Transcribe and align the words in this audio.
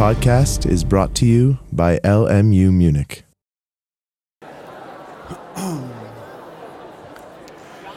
podcast 0.00 0.64
is 0.64 0.82
brought 0.82 1.14
to 1.14 1.26
you 1.26 1.58
by 1.72 1.98
LMU 2.02 2.72
Munich. 2.72 3.22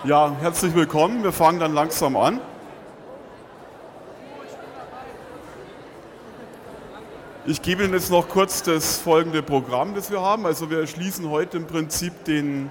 Ja, 0.03 0.35
herzlich 0.41 0.75
willkommen. 0.75 1.23
Wir 1.23 1.31
fangen 1.31 1.61
dann 1.61 1.73
langsam 1.73 2.17
an. 2.17 2.41
Ich 7.45 7.61
gebe 7.61 7.85
Ihnen 7.85 7.93
jetzt 7.93 8.11
noch 8.11 8.27
kurz 8.27 8.63
das 8.63 8.97
folgende 8.97 9.41
Programm, 9.41 9.95
das 9.95 10.11
wir 10.11 10.19
haben. 10.19 10.45
Also 10.45 10.69
wir 10.69 10.85
schließen 10.85 11.29
heute 11.29 11.55
im 11.55 11.67
Prinzip 11.67 12.25
den 12.25 12.67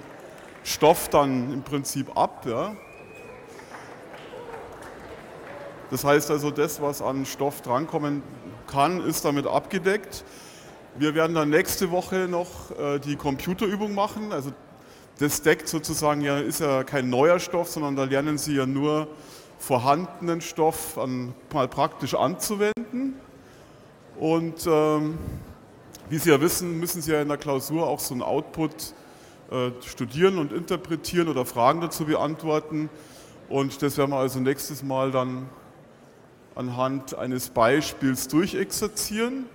Stoff 0.63 1.09
dann 1.09 1.51
im 1.51 1.63
Prinzip 1.63 2.15
ab. 2.15 2.45
Ja. 2.47 2.75
Das 5.89 6.03
heißt 6.03 6.29
also, 6.29 6.51
das, 6.51 6.79
was 6.83 7.01
an 7.01 7.25
Stoff 7.25 7.61
drankommen 7.61 8.21
kann, 8.73 9.05
ist 9.05 9.23
damit 9.23 9.45
abgedeckt. 9.45 10.23
Wir 10.97 11.13
werden 11.13 11.35
dann 11.35 11.49
nächste 11.49 11.91
Woche 11.91 12.27
noch 12.27 12.71
äh, 12.71 12.99
die 12.99 13.15
Computerübung 13.15 13.93
machen. 13.93 14.31
Also 14.31 14.51
das 15.19 15.43
deckt 15.43 15.67
sozusagen 15.67 16.21
ja, 16.21 16.39
ist 16.39 16.59
ja 16.59 16.83
kein 16.83 17.09
neuer 17.09 17.39
Stoff, 17.39 17.69
sondern 17.69 17.95
da 17.95 18.05
lernen 18.05 18.39
Sie 18.39 18.55
ja 18.55 18.65
nur 18.65 19.07
vorhandenen 19.59 20.41
Stoff 20.41 20.97
an, 20.97 21.35
mal 21.53 21.67
praktisch 21.67 22.15
anzuwenden. 22.15 23.13
Und 24.19 24.65
ähm, 24.65 25.19
wie 26.09 26.17
Sie 26.17 26.31
ja 26.31 26.41
wissen, 26.41 26.79
müssen 26.79 27.03
Sie 27.03 27.11
ja 27.11 27.21
in 27.21 27.27
der 27.27 27.37
Klausur 27.37 27.87
auch 27.87 27.99
so 27.99 28.15
einen 28.15 28.23
Output 28.23 28.73
äh, 29.51 29.69
studieren 29.85 30.39
und 30.39 30.51
interpretieren 30.51 31.27
oder 31.27 31.45
Fragen 31.45 31.79
dazu 31.79 32.05
beantworten. 32.05 32.89
Und 33.49 33.83
das 33.83 33.99
werden 33.99 34.11
wir 34.11 34.17
also 34.17 34.39
nächstes 34.39 34.81
Mal 34.81 35.11
dann 35.11 35.47
anhand 36.55 37.17
eines 37.17 37.49
Beispiels 37.49 38.27
durchexerzieren. 38.27 39.45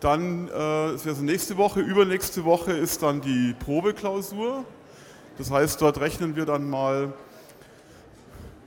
Dann 0.00 0.48
äh, 0.48 0.52
also 0.52 1.22
nächste 1.22 1.56
Woche, 1.56 1.80
übernächste 1.80 2.44
Woche 2.44 2.72
ist 2.72 3.02
dann 3.02 3.20
die 3.20 3.54
Probeklausur. 3.64 4.64
Das 5.38 5.50
heißt, 5.50 5.80
dort 5.80 6.00
rechnen 6.00 6.36
wir 6.36 6.44
dann 6.44 6.68
mal 6.68 7.12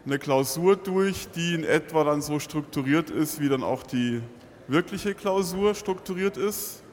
eine 0.05 0.19
Klausur 0.19 0.75
durch, 0.77 1.27
die 1.35 1.55
in 1.55 1.63
etwa 1.63 2.03
dann 2.03 2.21
so 2.21 2.39
strukturiert 2.39 3.09
ist, 3.09 3.39
wie 3.39 3.49
dann 3.49 3.63
auch 3.63 3.83
die 3.83 4.21
wirkliche 4.67 5.13
Klausur 5.13 5.75
strukturiert 5.75 6.37
ist. 6.37 6.83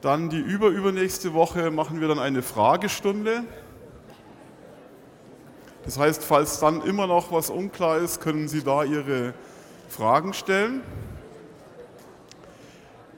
Dann 0.00 0.30
die 0.30 0.38
überübernächste 0.38 1.34
Woche 1.34 1.70
machen 1.70 2.00
wir 2.00 2.08
dann 2.08 2.18
eine 2.18 2.42
Fragestunde. 2.42 3.44
Das 5.84 5.98
heißt, 5.98 6.22
falls 6.22 6.60
dann 6.60 6.82
immer 6.82 7.06
noch 7.06 7.32
was 7.32 7.50
unklar 7.50 7.98
ist, 7.98 8.20
können 8.20 8.48
Sie 8.48 8.62
da 8.62 8.84
Ihre 8.84 9.34
Fragen 9.88 10.34
stellen. 10.34 10.82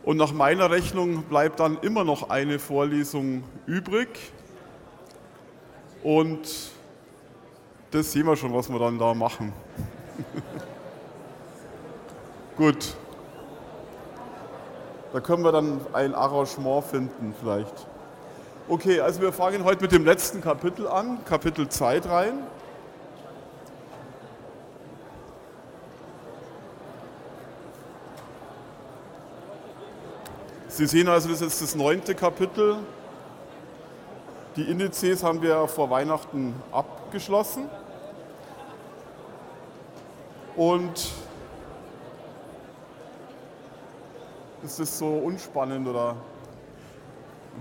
Und 0.05 0.17
nach 0.17 0.33
meiner 0.33 0.71
Rechnung 0.71 1.25
bleibt 1.25 1.61
dann 1.61 1.79
immer 1.79 2.05
noch 2.05 2.31
eine 2.31 2.59
Vorlesung 2.59 3.45
übrig. 3.67 4.09
Und 6.03 6.73
das 7.93 8.11
sehen 8.11 8.27
wir 8.27 8.37
schon, 8.37 8.53
was 8.53 8.69
wir 8.69 8.79
dann 8.79 8.99
da 8.99 9.15
machen. 9.15 9.53
Gut. 12.57 12.97
Da 15.13 15.21
können 15.21 15.45
wir 15.45 15.53
dann 15.53 15.81
ein 15.93 16.15
Arrangement 16.15 16.85
finden 16.85 17.35
vielleicht. 17.39 17.87
Okay, 18.73 19.01
also 19.01 19.21
wir 19.21 19.35
fangen 19.35 19.65
heute 19.65 19.83
mit 19.83 19.93
dem 19.93 20.07
letzten 20.07 20.41
Kapitel 20.41 20.89
an, 20.89 21.23
Kapitel 21.27 21.69
Zeitreihen. 21.69 22.39
Sie 30.69 30.87
sehen 30.87 31.07
also, 31.09 31.29
das 31.29 31.43
ist 31.43 31.61
das 31.61 31.75
neunte 31.75 32.15
Kapitel. 32.15 32.79
Die 34.57 34.63
Indizes 34.63 35.23
haben 35.23 35.43
wir 35.43 35.69
vor 35.69 35.91
Weihnachten 35.91 36.55
abgeschlossen. 36.73 37.69
Und 40.57 41.13
ist 44.65 44.79
das 44.81 44.99
so 44.99 45.09
unspannend 45.09 45.87
oder 45.87 46.17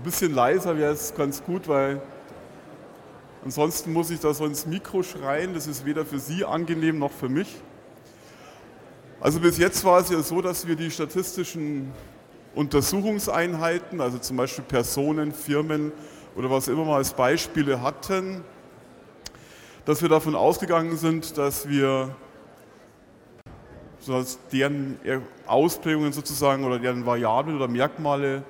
ein 0.02 0.04
bisschen 0.04 0.34
leiser 0.34 0.76
wäre 0.76 0.92
es 0.92 1.14
ganz 1.14 1.44
gut, 1.44 1.68
weil 1.68 2.02
ansonsten 3.44 3.92
muss 3.92 4.10
ich 4.10 4.18
da 4.18 4.34
so 4.34 4.44
ins 4.44 4.66
Mikro 4.66 5.04
schreien. 5.04 5.54
Das 5.54 5.68
ist 5.68 5.84
weder 5.84 6.04
für 6.04 6.18
Sie 6.18 6.44
angenehm 6.44 6.98
noch 6.98 7.12
für 7.12 7.28
mich. 7.28 7.46
Also 9.20 9.38
bis 9.38 9.58
jetzt 9.58 9.84
war 9.84 10.00
es 10.00 10.10
ja 10.10 10.20
so, 10.20 10.42
dass 10.42 10.66
wir 10.66 10.74
die 10.74 10.90
statistischen 10.90 11.92
Untersuchungseinheiten, 12.56 14.00
also 14.00 14.18
zum 14.18 14.38
Beispiel 14.38 14.64
Personen, 14.64 15.32
Firmen 15.32 15.92
oder 16.34 16.50
was 16.50 16.66
immer 16.66 16.84
mal 16.84 16.96
als 16.96 17.12
Beispiele 17.12 17.80
hatten, 17.80 18.42
dass 19.84 20.02
wir 20.02 20.08
davon 20.08 20.34
ausgegangen 20.34 20.96
sind, 20.96 21.38
dass 21.38 21.68
wir 21.68 22.16
deren 24.50 24.98
Ausprägungen 25.46 26.12
sozusagen 26.12 26.64
oder 26.64 26.80
deren 26.80 27.06
Variablen 27.06 27.54
oder 27.54 27.68
Merkmale 27.68 28.42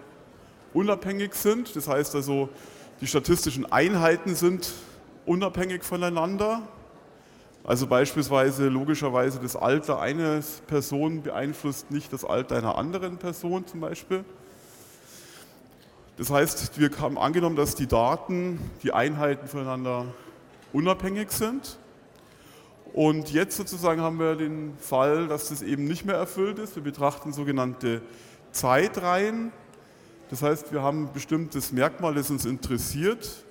unabhängig 0.74 1.34
sind. 1.34 1.74
Das 1.76 1.88
heißt 1.88 2.14
also, 2.14 2.48
die 3.00 3.06
statistischen 3.06 3.70
Einheiten 3.70 4.34
sind 4.34 4.72
unabhängig 5.26 5.84
voneinander. 5.84 6.62
Also 7.64 7.86
beispielsweise 7.86 8.68
logischerweise 8.68 9.38
das 9.38 9.54
Alter 9.54 10.00
einer 10.00 10.40
Person 10.66 11.22
beeinflusst 11.22 11.90
nicht 11.90 12.12
das 12.12 12.24
Alter 12.24 12.56
einer 12.56 12.76
anderen 12.76 13.18
Person 13.18 13.66
zum 13.66 13.80
Beispiel. 13.80 14.24
Das 16.16 16.30
heißt, 16.30 16.78
wir 16.78 16.90
haben 17.00 17.18
angenommen, 17.18 17.56
dass 17.56 17.74
die 17.74 17.86
Daten, 17.86 18.58
die 18.82 18.92
Einheiten 18.92 19.46
voneinander 19.46 20.06
unabhängig 20.72 21.30
sind. 21.30 21.78
Und 22.92 23.32
jetzt 23.32 23.56
sozusagen 23.56 24.02
haben 24.02 24.18
wir 24.18 24.36
den 24.36 24.76
Fall, 24.78 25.28
dass 25.28 25.48
das 25.48 25.62
eben 25.62 25.84
nicht 25.84 26.04
mehr 26.04 26.16
erfüllt 26.16 26.58
ist. 26.58 26.76
Wir 26.76 26.82
betrachten 26.82 27.32
sogenannte 27.32 28.02
Zeitreihen. 28.50 29.52
Das 30.32 30.40
heißt, 30.40 30.72
wir 30.72 30.80
haben 30.80 31.02
ein 31.04 31.12
bestimmtes 31.12 31.72
Merkmal, 31.72 32.14
das 32.14 32.30
uns 32.30 32.46
interessiert, 32.46 33.44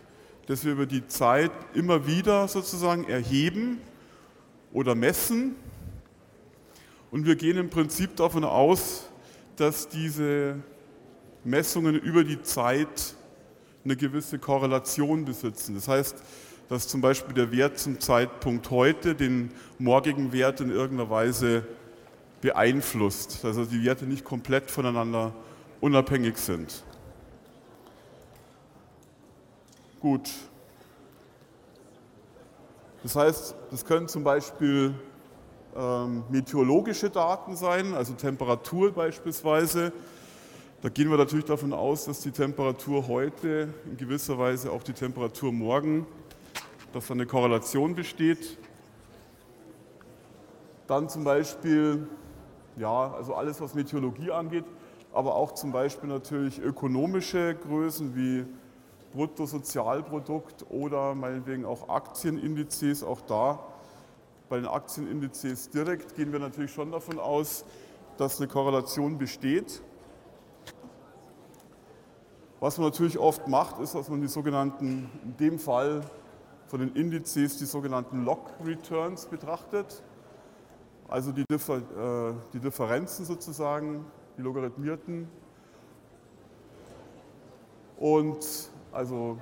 das 0.47 0.65
wir 0.65 0.71
über 0.71 0.87
die 0.87 1.05
Zeit 1.05 1.51
immer 1.75 2.07
wieder 2.07 2.47
sozusagen 2.47 3.07
erheben 3.07 3.77
oder 4.73 4.95
messen. 4.95 5.53
Und 7.11 7.27
wir 7.27 7.35
gehen 7.35 7.57
im 7.57 7.69
Prinzip 7.69 8.15
davon 8.15 8.43
aus, 8.43 9.03
dass 9.57 9.89
diese 9.89 10.55
Messungen 11.43 11.93
über 11.99 12.23
die 12.23 12.41
Zeit 12.41 13.13
eine 13.85 13.95
gewisse 13.95 14.39
Korrelation 14.39 15.23
besitzen. 15.23 15.75
Das 15.75 15.87
heißt, 15.87 16.15
dass 16.67 16.87
zum 16.87 16.99
Beispiel 16.99 17.35
der 17.35 17.51
Wert 17.51 17.77
zum 17.77 17.99
Zeitpunkt 17.99 18.71
heute 18.71 19.13
den 19.13 19.51
morgigen 19.77 20.33
Wert 20.33 20.61
in 20.61 20.71
irgendeiner 20.71 21.11
Weise 21.11 21.63
beeinflusst. 22.41 23.45
Also 23.45 23.65
die 23.65 23.83
Werte 23.85 24.05
nicht 24.05 24.25
komplett 24.25 24.71
voneinander 24.71 25.31
unabhängig 25.81 26.37
sind. 26.37 26.83
Gut, 29.99 30.31
das 33.03 33.15
heißt, 33.15 33.55
das 33.71 33.83
können 33.83 34.07
zum 34.07 34.23
Beispiel 34.23 34.93
ähm, 35.75 36.23
meteorologische 36.29 37.09
Daten 37.09 37.55
sein, 37.55 37.95
also 37.95 38.13
Temperatur 38.13 38.91
beispielsweise. 38.91 39.91
Da 40.81 40.89
gehen 40.89 41.09
wir 41.09 41.17
natürlich 41.17 41.45
davon 41.45 41.73
aus, 41.73 42.05
dass 42.05 42.21
die 42.21 42.31
Temperatur 42.31 43.07
heute 43.07 43.73
in 43.85 43.97
gewisser 43.97 44.37
Weise 44.37 44.71
auch 44.71 44.83
die 44.83 44.93
Temperatur 44.93 45.51
morgen, 45.51 46.05
dass 46.93 47.07
da 47.07 47.15
eine 47.15 47.25
Korrelation 47.25 47.95
besteht. 47.95 48.57
Dann 50.85 51.09
zum 51.09 51.23
Beispiel, 51.23 52.07
ja, 52.77 53.13
also 53.13 53.33
alles, 53.33 53.59
was 53.61 53.73
Meteorologie 53.73 54.29
angeht, 54.29 54.65
aber 55.13 55.35
auch 55.35 55.53
zum 55.53 55.71
Beispiel 55.71 56.09
natürlich 56.09 56.59
ökonomische 56.59 57.55
Größen 57.55 58.15
wie 58.15 58.45
Bruttosozialprodukt 59.13 60.65
oder 60.69 61.15
meinetwegen 61.15 61.65
auch 61.65 61.89
Aktienindizes, 61.89 63.03
auch 63.03 63.21
da 63.21 63.59
bei 64.51 64.57
den 64.57 64.67
Aktienindizes 64.67 65.69
direkt 65.69 66.13
gehen 66.15 66.33
wir 66.33 66.39
natürlich 66.39 66.73
schon 66.73 66.91
davon 66.91 67.19
aus, 67.19 67.63
dass 68.17 68.39
eine 68.39 68.49
Korrelation 68.49 69.17
besteht. 69.17 69.81
Was 72.59 72.77
man 72.77 72.87
natürlich 72.87 73.17
oft 73.17 73.47
macht, 73.47 73.79
ist, 73.79 73.95
dass 73.95 74.09
man 74.09 74.19
die 74.19 74.27
sogenannten, 74.27 75.09
in 75.23 75.37
dem 75.37 75.57
Fall 75.57 76.01
von 76.67 76.81
den 76.81 76.93
Indizes, 76.95 77.57
die 77.59 77.65
sogenannten 77.65 78.25
Log-Returns 78.25 79.27
betrachtet. 79.27 80.03
Also 81.07 81.31
die, 81.31 81.45
Differ, 81.49 81.77
äh, 81.77 82.33
die 82.51 82.59
Differenzen 82.59 83.23
sozusagen, 83.23 84.05
die 84.41 84.45
logarithmierten. 84.45 85.27
Und 87.97 88.71
also 88.91 89.37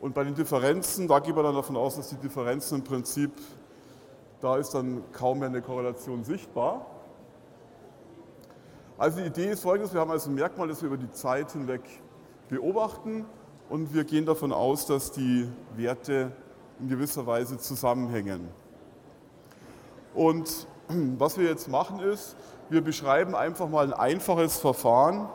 und 0.00 0.14
bei 0.14 0.24
den 0.24 0.34
Differenzen, 0.34 1.08
da 1.08 1.18
geht 1.18 1.34
man 1.34 1.44
dann 1.44 1.54
davon 1.54 1.76
aus, 1.76 1.96
dass 1.96 2.08
die 2.08 2.16
Differenzen 2.16 2.78
im 2.78 2.84
Prinzip 2.84 3.32
Da 4.40 4.56
ist 4.56 4.74
dann 4.74 5.02
kaum 5.12 5.38
mehr 5.38 5.48
eine 5.48 5.62
Korrelation 5.62 6.22
sichtbar. 6.22 6.86
Also 8.98 9.20
die 9.20 9.26
Idee 9.26 9.50
ist 9.50 9.62
folgendes, 9.62 9.92
wir 9.92 10.00
haben 10.00 10.10
also 10.10 10.30
ein 10.30 10.34
Merkmal, 10.34 10.68
das 10.68 10.82
wir 10.82 10.88
über 10.88 10.98
die 10.98 11.10
Zeit 11.10 11.52
hinweg 11.52 11.82
beobachten 12.48 13.24
und 13.68 13.92
wir 13.92 14.04
gehen 14.04 14.24
davon 14.26 14.52
aus, 14.52 14.86
dass 14.86 15.10
die 15.10 15.48
Werte 15.74 16.32
in 16.80 16.88
gewisser 16.88 17.26
Weise 17.26 17.58
zusammenhängen. 17.58 18.48
Und 20.14 20.66
was 21.18 21.38
wir 21.38 21.48
jetzt 21.48 21.68
machen 21.68 22.00
ist, 22.00 22.36
wir 22.68 22.82
beschreiben 22.82 23.34
einfach 23.34 23.68
mal 23.68 23.86
ein 23.86 23.92
einfaches 23.92 24.58
Verfahren 24.58 25.28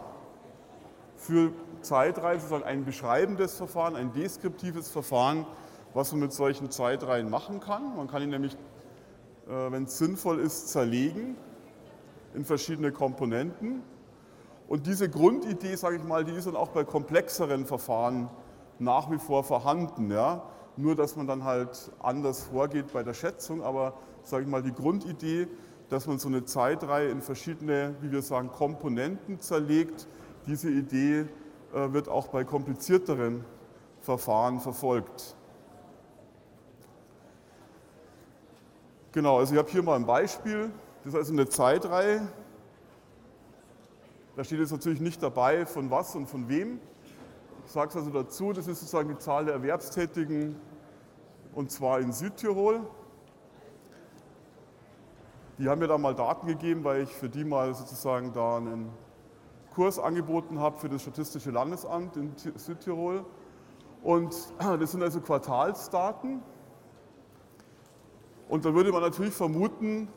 für 1.17 1.51
Zeitreihen, 1.81 2.39
sozusagen 2.39 2.63
ein 2.63 2.85
beschreibendes 2.85 3.55
Verfahren, 3.55 3.95
ein 3.95 4.11
deskriptives 4.13 4.89
Verfahren, 4.89 5.45
was 5.93 6.11
man 6.11 6.21
mit 6.21 6.33
solchen 6.33 6.71
Zeitreihen 6.71 7.29
machen 7.29 7.59
kann. 7.59 7.95
Man 7.95 8.07
kann 8.07 8.21
ihn 8.21 8.29
nämlich, 8.29 8.53
äh, 9.47 9.71
wenn 9.71 9.83
es 9.83 9.97
sinnvoll 9.97 10.39
ist, 10.39 10.69
zerlegen 10.69 11.35
in 12.33 12.45
verschiedene 12.45 12.91
Komponenten. 12.91 13.83
Und 14.67 14.87
diese 14.87 15.09
Grundidee, 15.09 15.75
sage 15.75 15.97
ich 15.97 16.03
mal, 16.03 16.23
die 16.23 16.31
ist 16.31 16.47
dann 16.47 16.55
auch 16.55 16.69
bei 16.69 16.83
komplexeren 16.83 17.65
Verfahren 17.65 18.29
nach 18.79 19.11
wie 19.11 19.17
vor 19.17 19.43
vorhanden. 19.43 20.09
Ja? 20.09 20.43
Nur, 20.77 20.95
dass 20.95 21.15
man 21.15 21.27
dann 21.27 21.43
halt 21.43 21.91
anders 21.99 22.43
vorgeht 22.43 22.93
bei 22.93 23.03
der 23.03 23.13
Schätzung. 23.13 23.63
Aber, 23.63 23.95
sage 24.23 24.43
ich 24.43 24.49
mal, 24.49 24.61
die 24.61 24.73
Grundidee, 24.73 25.47
dass 25.89 26.07
man 26.07 26.19
so 26.19 26.27
eine 26.27 26.45
Zeitreihe 26.45 27.09
in 27.09 27.21
verschiedene, 27.21 27.95
wie 28.01 28.11
wir 28.11 28.21
sagen, 28.21 28.49
Komponenten 28.49 29.39
zerlegt, 29.39 30.07
diese 30.47 30.69
Idee 30.69 31.25
äh, 31.73 31.93
wird 31.93 32.07
auch 32.07 32.27
bei 32.27 32.43
komplizierteren 32.43 33.43
Verfahren 33.99 34.59
verfolgt. 34.59 35.35
Genau, 39.11 39.39
also 39.39 39.53
ich 39.53 39.59
habe 39.59 39.69
hier 39.69 39.83
mal 39.83 39.95
ein 39.95 40.05
Beispiel. 40.05 40.71
Das 41.03 41.13
ist 41.13 41.19
also 41.19 41.33
eine 41.33 41.49
Zeitreihe. 41.49 42.27
Da 44.35 44.43
steht 44.43 44.59
jetzt 44.59 44.71
natürlich 44.71 45.01
nicht 45.01 45.21
dabei, 45.21 45.65
von 45.65 45.91
was 45.91 46.15
und 46.15 46.27
von 46.27 46.47
wem. 46.47 46.79
Ich 47.65 47.71
sage 47.71 47.89
es 47.89 47.95
also 47.97 48.09
dazu, 48.09 48.53
das 48.53 48.67
ist 48.67 48.79
sozusagen 48.79 49.09
die 49.09 49.17
Zahl 49.17 49.45
der 49.45 49.55
Erwerbstätigen 49.55 50.55
und 51.53 51.71
zwar 51.71 51.99
in 51.99 52.13
Südtirol. 52.13 52.81
Die 55.61 55.69
haben 55.69 55.77
mir 55.77 55.87
da 55.87 55.99
mal 55.99 56.15
Daten 56.15 56.47
gegeben, 56.47 56.83
weil 56.83 57.03
ich 57.03 57.09
für 57.13 57.29
die 57.29 57.43
mal 57.43 57.75
sozusagen 57.75 58.33
da 58.33 58.57
einen 58.57 58.89
Kurs 59.75 59.99
angeboten 59.99 60.59
habe 60.59 60.79
für 60.79 60.89
das 60.89 61.03
Statistische 61.03 61.51
Landesamt 61.51 62.17
in 62.17 62.31
Südtirol. 62.35 63.23
Und 64.01 64.35
das 64.79 64.91
sind 64.91 65.03
also 65.03 65.21
Quartalsdaten. 65.21 66.41
Und 68.49 68.65
da 68.65 68.73
würde 68.73 68.91
man 68.91 69.03
natürlich 69.03 69.35
vermuten, 69.35 70.07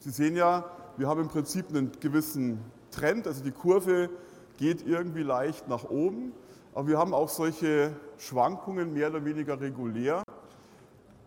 Sie 0.00 0.10
sehen 0.10 0.36
ja, 0.36 0.66
wir 0.98 1.08
haben 1.08 1.22
im 1.22 1.28
Prinzip 1.28 1.70
einen 1.70 1.92
gewissen 1.98 2.60
Trend, 2.90 3.26
also 3.26 3.42
die 3.42 3.52
Kurve 3.52 4.10
geht 4.58 4.86
irgendwie 4.86 5.22
leicht 5.22 5.66
nach 5.66 5.84
oben, 5.84 6.34
aber 6.74 6.88
wir 6.88 6.98
haben 6.98 7.14
auch 7.14 7.30
solche 7.30 7.96
Schwankungen 8.18 8.92
mehr 8.92 9.08
oder 9.08 9.24
weniger 9.24 9.58
regulär. 9.58 10.23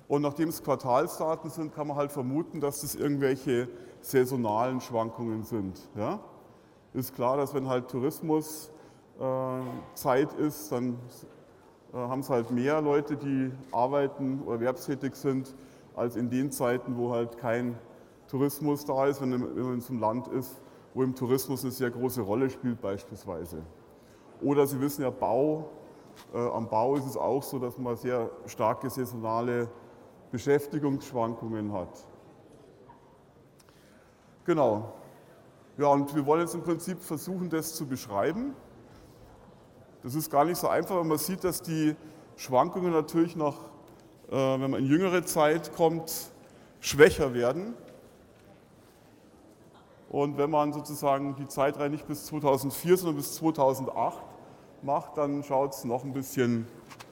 Und 0.07 0.21
nachdem 0.21 0.50
es 0.50 0.63
Quartalsdaten 0.63 1.50
sind, 1.50 1.75
kann 1.75 1.88
man 1.88 1.98
halt 1.98 2.12
vermuten, 2.12 2.62
dass 2.62 2.81
das 2.81 2.95
irgendwelche 2.95 3.68
saisonalen 4.00 4.80
Schwankungen 4.80 5.44
sind. 5.44 5.80
Ja? 5.95 6.19
Ist 6.94 7.13
klar, 7.13 7.38
dass 7.38 7.54
wenn 7.54 7.68
halt 7.68 7.89
Tourismus 7.89 8.71
äh, 9.19 9.59
Zeit 9.95 10.33
ist, 10.33 10.71
dann 10.71 10.98
äh, 11.94 11.98
haben 11.98 12.21
es 12.21 12.30
halt 12.30 12.51
mehr 12.51 12.81
Leute, 12.81 13.18
die 13.18 13.51
arbeiten 13.71 14.42
oder 14.45 14.56
erwerbstätig 14.56 15.15
sind, 15.15 15.54
als 15.95 16.15
in 16.15 16.30
den 16.30 16.51
Zeiten, 16.51 16.95
wo 16.98 17.12
halt 17.12 17.38
kein 17.38 17.77
Tourismus 18.27 18.86
da 18.86 19.07
ist, 19.07 19.21
wenn 19.21 19.31
man 19.31 19.57
in 19.57 19.63
einem 19.63 20.00
Land 20.00 20.27
ist, 20.27 20.62
wo 20.94 21.03
im 21.03 21.15
Tourismus 21.15 21.63
eine 21.63 21.71
sehr 21.71 21.89
große 21.89 22.21
Rolle 22.21 22.50
spielt 22.50 22.81
beispielsweise. 22.81 23.62
Oder 24.42 24.68
Sie 24.68 24.80
wissen 24.80 25.01
ja, 25.01 25.10
Bau, 25.10 25.69
äh, 26.33 26.38
am 26.38 26.69
Bau 26.69 26.95
ist 26.95 27.06
es 27.06 27.18
auch 27.18 27.44
so, 27.44 27.60
dass 27.60 27.77
man 27.77 27.95
sehr 27.95 28.30
starke 28.45 28.89
saisonale 28.89 29.68
Beschäftigungsschwankungen 30.31 31.74
hat. 31.74 32.06
Genau. 34.45 34.94
Ja, 35.77 35.88
und 35.88 36.15
wir 36.15 36.25
wollen 36.25 36.41
jetzt 36.41 36.56
im 36.56 36.63
Prinzip 36.63 37.00
versuchen, 37.01 37.50
das 37.50 37.75
zu 37.75 37.85
beschreiben. 37.85 38.56
Das 40.03 40.15
ist 40.15 40.31
gar 40.31 40.45
nicht 40.45 40.57
so 40.57 40.68
einfach, 40.68 40.95
weil 40.95 41.03
man 41.03 41.18
sieht, 41.18 41.44
dass 41.44 41.62
die 41.62 41.95
Schwankungen 42.35 42.91
natürlich 42.91 43.35
noch, 43.35 43.65
äh, 44.29 44.35
wenn 44.35 44.71
man 44.71 44.81
in 44.81 44.85
jüngere 44.85 45.24
Zeit 45.25 45.75
kommt, 45.75 46.31
schwächer 46.79 47.33
werden. 47.33 47.74
Und 50.09 50.38
wenn 50.38 50.50
man 50.50 50.71
sozusagen 50.71 51.35
die 51.35 51.47
Zeitreihe 51.47 51.89
nicht 51.89 52.07
bis 52.07 52.25
2004, 52.27 52.97
sondern 52.97 53.18
bis 53.18 53.35
2008 53.35 54.18
macht, 54.81 55.18
dann 55.18 55.44
schaut 55.44 55.74
es 55.74 55.83
noch 55.83 56.03
ein 56.03 56.13
bisschen 56.13 56.68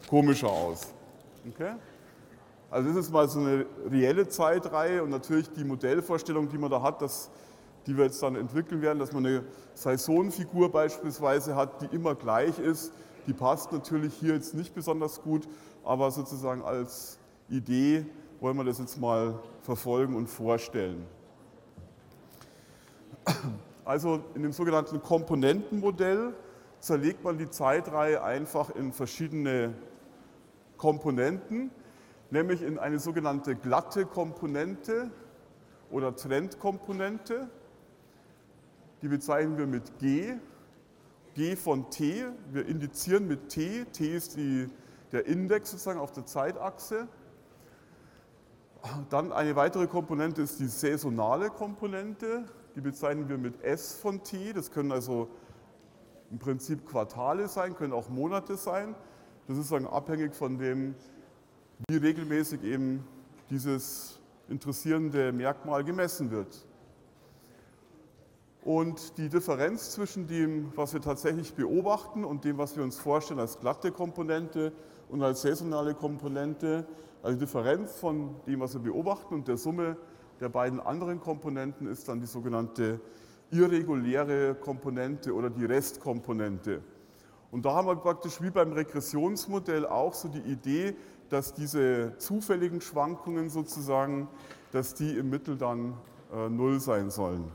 komischer 0.09 0.49
aus. 0.49 0.93
Okay? 1.49 1.73
Also 2.69 2.89
das 2.89 2.97
ist 2.97 3.11
mal 3.11 3.29
so 3.29 3.39
eine 3.39 3.65
reelle 3.89 4.27
Zeitreihe 4.27 5.03
und 5.03 5.09
natürlich 5.09 5.49
die 5.51 5.63
Modellvorstellung, 5.63 6.49
die 6.49 6.57
man 6.57 6.71
da 6.71 6.81
hat, 6.81 7.01
dass, 7.01 7.29
die 7.85 7.95
wir 7.95 8.05
jetzt 8.05 8.21
dann 8.21 8.35
entwickeln 8.35 8.81
werden, 8.81 8.99
dass 8.99 9.11
man 9.11 9.25
eine 9.25 9.43
Saisonfigur 9.75 10.71
beispielsweise 10.71 11.55
hat, 11.55 11.81
die 11.81 11.95
immer 11.95 12.15
gleich 12.15 12.57
ist, 12.59 12.91
die 13.27 13.33
passt 13.33 13.71
natürlich 13.71 14.13
hier 14.15 14.33
jetzt 14.33 14.53
nicht 14.53 14.73
besonders 14.73 15.21
gut, 15.21 15.47
aber 15.83 16.11
sozusagen 16.11 16.63
als 16.63 17.19
Idee 17.49 18.05
wollen 18.39 18.57
wir 18.57 18.63
das 18.63 18.79
jetzt 18.79 18.99
mal 18.99 19.39
verfolgen 19.61 20.15
und 20.15 20.27
vorstellen. 20.27 21.05
Also 23.83 24.21
in 24.33 24.41
dem 24.41 24.51
sogenannten 24.51 25.01
Komponentenmodell 25.01 26.33
zerlegt 26.79 27.23
man 27.23 27.37
die 27.37 27.49
Zeitreihe 27.49 28.23
einfach 28.23 28.69
in 28.71 28.91
verschiedene 28.91 29.73
Komponenten, 30.77 31.71
nämlich 32.31 32.61
in 32.61 32.79
eine 32.79 32.99
sogenannte 32.99 33.55
glatte 33.55 34.05
Komponente 34.05 35.11
oder 35.91 36.15
Trendkomponente. 36.15 37.49
Die 39.01 39.07
bezeichnen 39.07 39.57
wir 39.57 39.67
mit 39.67 39.99
G. 39.99 40.35
G 41.35 41.55
von 41.55 41.89
T. 41.89 42.25
Wir 42.51 42.65
indizieren 42.65 43.27
mit 43.27 43.49
T. 43.49 43.85
T 43.85 44.15
ist 44.15 44.37
die, 44.37 44.69
der 45.11 45.25
Index 45.25 45.71
sozusagen 45.71 45.99
auf 45.99 46.11
der 46.11 46.25
Zeitachse. 46.25 47.07
Dann 49.09 49.31
eine 49.31 49.55
weitere 49.55 49.87
Komponente 49.87 50.41
ist 50.41 50.59
die 50.59 50.67
saisonale 50.67 51.49
Komponente. 51.49 52.45
Die 52.75 52.81
bezeichnen 52.81 53.27
wir 53.29 53.37
mit 53.37 53.63
S 53.63 53.95
von 53.95 54.23
T. 54.23 54.53
Das 54.53 54.71
können 54.71 54.91
also 54.91 55.29
im 56.31 56.39
Prinzip 56.39 56.85
Quartale 56.85 57.47
sein, 57.47 57.75
können 57.75 57.93
auch 57.93 58.09
Monate 58.09 58.57
sein. 58.57 58.95
Das 59.47 59.57
ist 59.57 59.71
dann 59.71 59.85
abhängig 59.85 60.33
von 60.35 60.57
dem, 60.57 60.95
wie 61.89 61.97
regelmäßig 61.97 62.63
eben 62.63 63.05
dieses 63.49 64.19
interessierende 64.49 65.31
Merkmal 65.31 65.83
gemessen 65.83 66.31
wird. 66.31 66.65
Und 68.63 69.17
die 69.17 69.29
Differenz 69.29 69.91
zwischen 69.91 70.25
dem, 70.25 70.71
was 70.75 70.93
wir 70.93 71.01
tatsächlich 71.01 71.53
beobachten 71.53 72.25
und 72.25 72.45
dem, 72.45 72.57
was 72.57 72.75
wir 72.75 72.83
uns 72.83 72.97
vorstellen 72.97 73.39
als 73.39 73.59
glatte 73.59 73.91
Komponente 73.91 74.71
und 75.09 75.21
als 75.21 75.43
saisonale 75.43 75.93
Komponente, 75.93 76.87
also 77.21 77.37
die 77.37 77.45
Differenz 77.45 77.91
von 77.91 78.35
dem, 78.47 78.61
was 78.61 78.73
wir 78.73 78.81
beobachten 78.81 79.35
und 79.35 79.47
der 79.47 79.57
Summe 79.57 79.97
der 80.39 80.49
beiden 80.49 80.79
anderen 80.79 81.19
Komponenten 81.19 81.87
ist 81.87 82.07
dann 82.07 82.19
die 82.19 82.25
sogenannte 82.25 82.99
irreguläre 83.51 84.55
Komponente 84.55 85.33
oder 85.33 85.49
die 85.49 85.65
Restkomponente. 85.65 86.81
Und 87.51 87.65
da 87.65 87.73
haben 87.73 87.87
wir 87.87 87.95
praktisch 87.95 88.41
wie 88.41 88.49
beim 88.49 88.73
Regressionsmodell 88.73 89.85
auch 89.85 90.13
so 90.13 90.27
die 90.27 90.39
Idee, 90.39 90.95
dass 91.29 91.53
diese 91.53 92.17
zufälligen 92.17 92.81
Schwankungen 92.81 93.49
sozusagen, 93.49 94.27
dass 94.71 94.93
die 94.93 95.17
im 95.17 95.29
Mittel 95.29 95.57
dann 95.57 95.93
äh, 96.33 96.49
null 96.49 96.79
sein 96.79 97.09
sollen. 97.09 97.51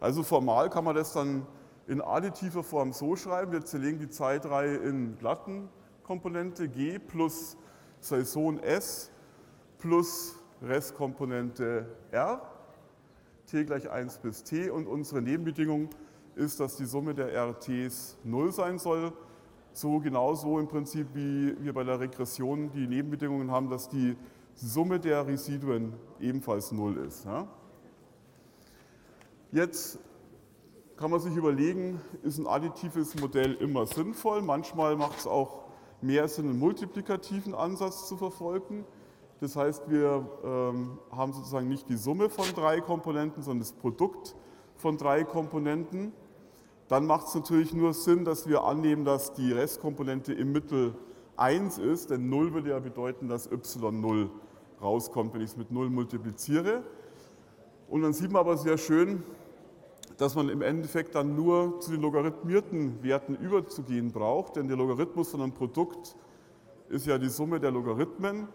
Also 0.00 0.24
formal 0.24 0.68
kann 0.68 0.84
man 0.84 0.96
das 0.96 1.12
dann 1.12 1.46
in 1.86 2.00
additiver 2.00 2.64
Form 2.64 2.92
so 2.92 3.14
schreiben. 3.14 3.52
Wir 3.52 3.64
zerlegen 3.64 4.00
die 4.00 4.08
Zeitreihe 4.08 4.74
in 4.74 5.16
Plattenkomponente 5.16 6.68
G 6.68 6.98
plus 6.98 7.56
Saison 8.00 8.58
S 8.58 9.12
plus 9.78 10.36
Restkomponente 10.60 11.86
R, 12.10 12.51
t 13.46 13.64
gleich 13.64 13.90
1 13.90 14.18
bis 14.18 14.44
t 14.44 14.70
und 14.70 14.86
unsere 14.86 15.22
Nebenbedingung 15.22 15.90
ist, 16.34 16.60
dass 16.60 16.76
die 16.76 16.86
Summe 16.86 17.14
der 17.14 17.32
RTs 17.32 18.18
0 18.24 18.52
sein 18.52 18.78
soll. 18.78 19.12
So 19.72 20.00
genauso 20.00 20.58
im 20.58 20.68
Prinzip 20.68 21.08
wie 21.14 21.56
wir 21.60 21.72
bei 21.72 21.84
der 21.84 22.00
Regression 22.00 22.70
die 22.70 22.86
Nebenbedingungen 22.86 23.50
haben, 23.50 23.70
dass 23.70 23.88
die 23.88 24.16
Summe 24.54 25.00
der 25.00 25.26
Residuen 25.26 25.94
ebenfalls 26.20 26.72
0 26.72 26.98
ist. 26.98 27.24
Ja? 27.24 27.48
Jetzt 29.50 29.98
kann 30.96 31.10
man 31.10 31.20
sich 31.20 31.34
überlegen, 31.34 32.00
ist 32.22 32.38
ein 32.38 32.46
additives 32.46 33.18
Modell 33.20 33.54
immer 33.54 33.86
sinnvoll. 33.86 34.42
Manchmal 34.42 34.96
macht 34.96 35.18
es 35.18 35.26
auch 35.26 35.64
mehr 36.00 36.28
Sinn, 36.28 36.48
einen 36.48 36.58
multiplikativen 36.58 37.54
Ansatz 37.54 38.08
zu 38.08 38.16
verfolgen. 38.16 38.84
Das 39.42 39.56
heißt, 39.56 39.90
wir 39.90 40.24
ähm, 40.44 41.00
haben 41.10 41.32
sozusagen 41.32 41.66
nicht 41.66 41.88
die 41.88 41.96
Summe 41.96 42.30
von 42.30 42.44
drei 42.54 42.80
Komponenten, 42.80 43.42
sondern 43.42 43.58
das 43.58 43.72
Produkt 43.72 44.36
von 44.76 44.96
drei 44.96 45.24
Komponenten. 45.24 46.12
Dann 46.86 47.06
macht 47.06 47.26
es 47.26 47.34
natürlich 47.34 47.74
nur 47.74 47.92
Sinn, 47.92 48.24
dass 48.24 48.48
wir 48.48 48.62
annehmen, 48.62 49.04
dass 49.04 49.32
die 49.32 49.50
Restkomponente 49.50 50.32
im 50.32 50.52
Mittel 50.52 50.94
1 51.38 51.78
ist, 51.78 52.10
denn 52.10 52.28
0 52.28 52.54
würde 52.54 52.70
ja 52.70 52.78
bedeuten, 52.78 53.26
dass 53.26 53.50
y 53.50 54.00
0 54.00 54.30
rauskommt, 54.80 55.34
wenn 55.34 55.40
ich 55.40 55.50
es 55.50 55.56
mit 55.56 55.72
0 55.72 55.90
multipliziere. 55.90 56.84
Und 57.88 58.02
dann 58.02 58.12
sieht 58.12 58.30
man 58.30 58.42
aber 58.42 58.56
sehr 58.56 58.78
schön, 58.78 59.24
dass 60.18 60.36
man 60.36 60.50
im 60.50 60.62
Endeffekt 60.62 61.16
dann 61.16 61.34
nur 61.34 61.80
zu 61.80 61.90
den 61.90 62.00
logarithmierten 62.00 63.02
Werten 63.02 63.34
überzugehen 63.34 64.12
braucht, 64.12 64.54
denn 64.54 64.68
der 64.68 64.76
Logarithmus 64.76 65.32
von 65.32 65.40
einem 65.40 65.52
Produkt 65.52 66.14
ist 66.88 67.06
ja 67.06 67.18
die 67.18 67.28
Summe 67.28 67.58
der 67.58 67.72
Logarithmen 67.72 68.46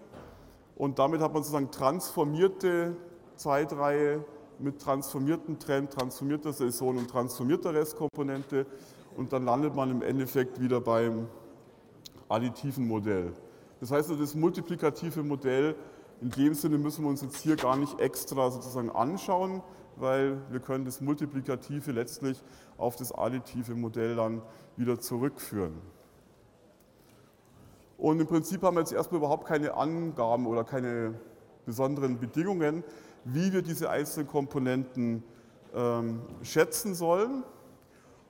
und 0.77 0.99
damit 0.99 1.21
hat 1.21 1.33
man 1.33 1.43
sozusagen 1.43 1.71
transformierte 1.71 2.95
Zeitreihe 3.35 4.23
mit 4.59 4.79
transformierten 4.79 5.59
Trend, 5.59 5.91
transformierter 5.91 6.53
Saison 6.53 6.97
und 6.97 7.09
transformierter 7.09 7.73
Restkomponente 7.73 8.65
und 9.15 9.33
dann 9.33 9.45
landet 9.45 9.75
man 9.75 9.91
im 9.91 10.01
Endeffekt 10.01 10.59
wieder 10.61 10.79
beim 10.81 11.27
additiven 12.29 12.87
Modell. 12.87 13.33
Das 13.79 13.91
heißt, 13.91 14.11
das 14.19 14.35
multiplikative 14.35 15.23
Modell, 15.23 15.75
in 16.21 16.31
dem 16.31 16.53
Sinne 16.53 16.77
müssen 16.77 17.03
wir 17.03 17.09
uns 17.09 17.21
jetzt 17.21 17.37
hier 17.37 17.55
gar 17.55 17.75
nicht 17.75 17.99
extra 17.99 18.49
sozusagen 18.49 18.89
anschauen, 18.89 19.61
weil 19.95 20.41
wir 20.51 20.59
können 20.59 20.85
das 20.85 21.01
Multiplikative 21.01 21.91
letztlich 21.91 22.43
auf 22.77 22.95
das 22.95 23.11
additive 23.11 23.75
Modell 23.75 24.15
dann 24.15 24.41
wieder 24.75 24.99
zurückführen. 24.99 25.73
Und 27.97 28.19
im 28.19 28.27
Prinzip 28.27 28.61
haben 28.61 28.75
wir 28.75 28.81
jetzt 28.81 28.93
erstmal 28.93 29.19
überhaupt 29.19 29.47
keine 29.47 29.73
Angaben 29.73 30.45
oder 30.45 30.63
keine 30.63 31.15
besonderen 31.65 32.19
Bedingungen, 32.19 32.83
wie 33.23 33.51
wir 33.51 33.61
diese 33.61 33.89
einzelnen 33.89 34.27
Komponenten 34.27 35.23
ähm, 35.75 36.21
schätzen 36.43 36.93
sollen. 36.93 37.43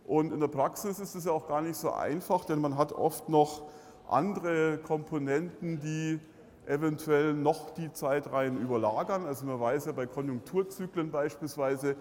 Und 0.05 0.31
in 0.31 0.39
der 0.39 0.47
Praxis 0.47 0.99
ist 0.99 1.15
es 1.15 1.25
ja 1.25 1.33
auch 1.33 1.47
gar 1.47 1.61
nicht 1.61 1.75
so 1.75 1.91
einfach, 1.91 2.45
denn 2.45 2.59
man 2.59 2.77
hat 2.77 2.93
oft 2.93 3.27
noch 3.27 3.63
andere 4.07 4.77
Komponenten, 4.77 5.79
die 5.81 6.19
eventuell 6.65 7.33
noch 7.33 7.71
die 7.71 7.91
Zeitreihen 7.91 8.59
überlagern. 8.61 9.25
Also 9.25 9.45
man 9.45 9.59
weiß 9.59 9.85
ja 9.85 9.91
bei 9.91 10.05
Konjunkturzyklen 10.05 11.11
beispielsweise, 11.11 11.95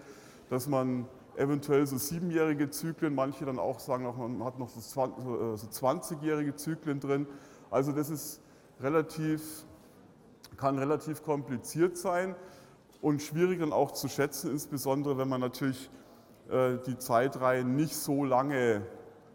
dass 0.49 0.67
man 0.67 1.05
eventuell 1.35 1.85
so 1.85 1.97
siebenjährige 1.97 2.69
Zyklen, 2.69 3.13
manche 3.13 3.45
dann 3.45 3.59
auch 3.59 3.79
sagen, 3.79 4.03
man 4.03 4.43
hat 4.43 4.57
noch 4.57 4.69
so 4.69 4.79
20-jährige 4.79 6.55
Zyklen 6.55 6.99
drin. 6.99 7.27
Also 7.69 7.91
das 7.91 8.09
ist 8.09 8.41
relativ, 8.79 9.65
kann 10.57 10.77
relativ 10.77 11.23
kompliziert 11.23 11.97
sein 11.97 12.35
und 13.01 13.21
schwierig 13.21 13.59
dann 13.59 13.73
auch 13.73 13.91
zu 13.91 14.07
schätzen, 14.07 14.51
insbesondere 14.51 15.17
wenn 15.17 15.29
man 15.29 15.41
natürlich 15.41 15.89
äh, 16.49 16.77
die 16.85 16.97
Zeitreihen 16.97 17.75
nicht 17.75 17.95
so 17.95 18.23
lange 18.23 18.81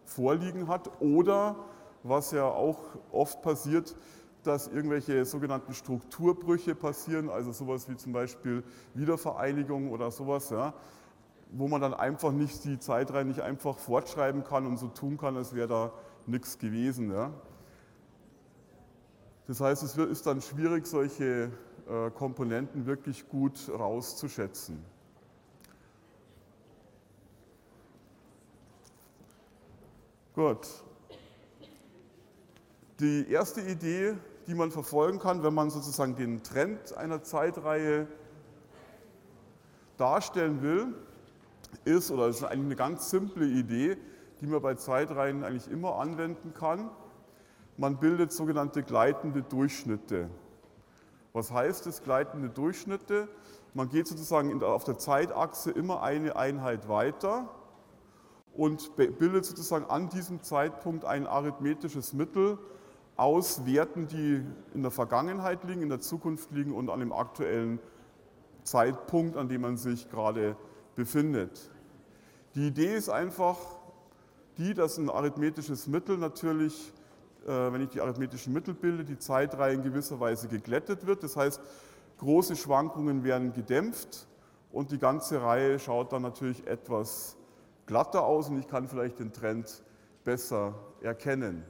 vorliegen 0.05 0.67
hat 0.67 0.89
oder 1.01 1.55
was 2.03 2.31
ja 2.31 2.45
auch 2.45 2.79
oft 3.11 3.41
passiert, 3.41 3.95
dass 4.43 4.67
irgendwelche 4.67 5.23
sogenannten 5.23 5.73
Strukturbrüche 5.73 6.75
passieren, 6.75 7.29
also 7.29 7.51
sowas 7.51 7.87
wie 7.89 7.95
zum 7.95 8.11
Beispiel 8.11 8.63
Wiedervereinigung 8.93 9.89
oder 9.89 10.11
sowas, 10.11 10.49
ja, 10.49 10.73
wo 11.51 11.67
man 11.67 11.79
dann 11.79 11.93
einfach 11.93 12.31
nicht 12.31 12.63
die 12.65 12.77
Zeitreihe 12.79 13.23
nicht 13.23 13.41
einfach 13.41 13.77
fortschreiben 13.77 14.43
kann 14.43 14.65
und 14.65 14.77
so 14.77 14.87
tun 14.87 15.17
kann, 15.17 15.37
als 15.37 15.55
wäre 15.55 15.67
da 15.67 15.91
nichts 16.25 16.57
gewesen. 16.57 17.11
Ja. 17.11 17.31
Das 19.47 19.59
heißt, 19.59 19.83
es 19.83 19.97
ist 19.97 20.25
dann 20.25 20.41
schwierig, 20.41 20.85
solche 20.87 21.51
äh, 21.89 22.09
Komponenten 22.11 22.85
wirklich 22.85 23.27
gut 23.27 23.69
rauszuschätzen. 23.69 24.83
Gut. 30.33 30.67
Die 32.99 33.29
erste 33.29 33.61
Idee 33.61 34.15
die 34.47 34.55
man 34.55 34.71
verfolgen 34.71 35.19
kann, 35.19 35.43
wenn 35.43 35.53
man 35.53 35.69
sozusagen 35.69 36.15
den 36.15 36.43
Trend 36.43 36.95
einer 36.97 37.23
Zeitreihe 37.23 38.07
darstellen 39.97 40.61
will, 40.61 40.93
ist, 41.85 42.11
oder 42.11 42.27
das 42.27 42.37
ist 42.37 42.43
eigentlich 42.43 42.65
eine 42.65 42.75
ganz 42.75 43.09
simple 43.09 43.45
Idee, 43.45 43.97
die 44.41 44.47
man 44.47 44.61
bei 44.61 44.75
Zeitreihen 44.75 45.43
eigentlich 45.43 45.69
immer 45.71 45.99
anwenden 45.99 46.53
kann. 46.53 46.89
Man 47.77 47.97
bildet 47.97 48.31
sogenannte 48.31 48.83
gleitende 48.83 49.41
Durchschnitte. 49.41 50.29
Was 51.33 51.51
heißt 51.51 51.85
das, 51.87 52.03
gleitende 52.03 52.49
Durchschnitte? 52.49 53.27
Man 53.73 53.89
geht 53.89 54.07
sozusagen 54.07 54.61
auf 54.63 54.83
der 54.83 54.99
Zeitachse 54.99 55.71
immer 55.71 56.03
eine 56.03 56.35
Einheit 56.35 56.87
weiter 56.87 57.49
und 58.53 58.95
bildet 58.95 59.45
sozusagen 59.45 59.85
an 59.85 60.09
diesem 60.09 60.43
Zeitpunkt 60.43 61.05
ein 61.05 61.25
arithmetisches 61.25 62.13
Mittel, 62.13 62.59
aus 63.15 63.65
Werten, 63.65 64.07
die 64.07 64.43
in 64.73 64.81
der 64.81 64.91
Vergangenheit 64.91 65.63
liegen, 65.63 65.81
in 65.81 65.89
der 65.89 65.99
Zukunft 65.99 66.51
liegen 66.51 66.73
und 66.73 66.89
an 66.89 66.99
dem 66.99 67.13
aktuellen 67.13 67.79
Zeitpunkt, 68.63 69.37
an 69.37 69.49
dem 69.49 69.61
man 69.61 69.77
sich 69.77 70.09
gerade 70.09 70.55
befindet. 70.95 71.69
Die 72.55 72.67
Idee 72.67 72.95
ist 72.95 73.09
einfach 73.09 73.57
die, 74.57 74.73
dass 74.73 74.97
ein 74.97 75.09
arithmetisches 75.09 75.87
Mittel 75.87 76.17
natürlich, 76.17 76.93
wenn 77.45 77.81
ich 77.81 77.89
die 77.89 78.01
arithmetischen 78.01 78.53
Mittel 78.53 78.73
bilde, 78.73 79.03
die 79.03 79.17
Zeitreihe 79.17 79.73
in 79.73 79.83
gewisser 79.83 80.19
Weise 80.19 80.47
geglättet 80.47 81.05
wird. 81.05 81.23
Das 81.23 81.35
heißt, 81.35 81.61
große 82.19 82.55
Schwankungen 82.55 83.23
werden 83.23 83.53
gedämpft 83.53 84.27
und 84.71 84.91
die 84.91 84.99
ganze 84.99 85.41
Reihe 85.41 85.79
schaut 85.79 86.13
dann 86.13 86.21
natürlich 86.21 86.65
etwas 86.67 87.37
glatter 87.85 88.23
aus 88.23 88.49
und 88.49 88.57
ich 88.57 88.67
kann 88.67 88.87
vielleicht 88.87 89.19
den 89.19 89.33
Trend 89.33 89.83
besser 90.23 90.73
erkennen. 91.01 91.63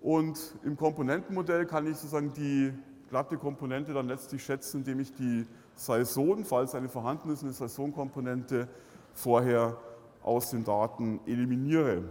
Und 0.00 0.54
im 0.62 0.76
Komponentenmodell 0.76 1.66
kann 1.66 1.86
ich 1.86 1.96
sozusagen 1.96 2.32
die 2.32 2.72
glatte 3.08 3.36
Komponente 3.36 3.92
dann 3.92 4.06
letztlich 4.06 4.44
schätzen, 4.44 4.78
indem 4.78 5.00
ich 5.00 5.12
die 5.14 5.46
Saison, 5.74 6.44
falls 6.44 6.74
eine 6.74 6.88
vorhanden 6.88 7.30
ist, 7.30 7.42
eine 7.42 7.52
Saisonkomponente 7.52 8.68
vorher 9.14 9.76
aus 10.22 10.50
den 10.50 10.64
Daten 10.64 11.20
eliminiere. 11.26 12.04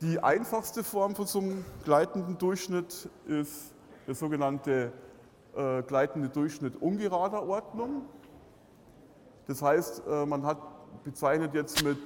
Die 0.00 0.20
einfachste 0.22 0.84
Form 0.84 1.16
von 1.16 1.26
so 1.26 1.40
einem 1.40 1.64
gleitenden 1.84 2.38
Durchschnitt 2.38 3.08
ist 3.26 3.74
der 4.06 4.14
sogenannte 4.14 4.92
äh, 5.56 5.82
gleitende 5.82 6.28
Durchschnitt 6.28 6.80
ungerader 6.80 7.42
Ordnung. 7.42 8.02
Das 9.48 9.60
heißt, 9.60 10.04
äh, 10.06 10.24
man 10.24 10.46
hat 10.46 10.58
bezeichnet 11.02 11.52
jetzt 11.52 11.82
mit 11.82 11.98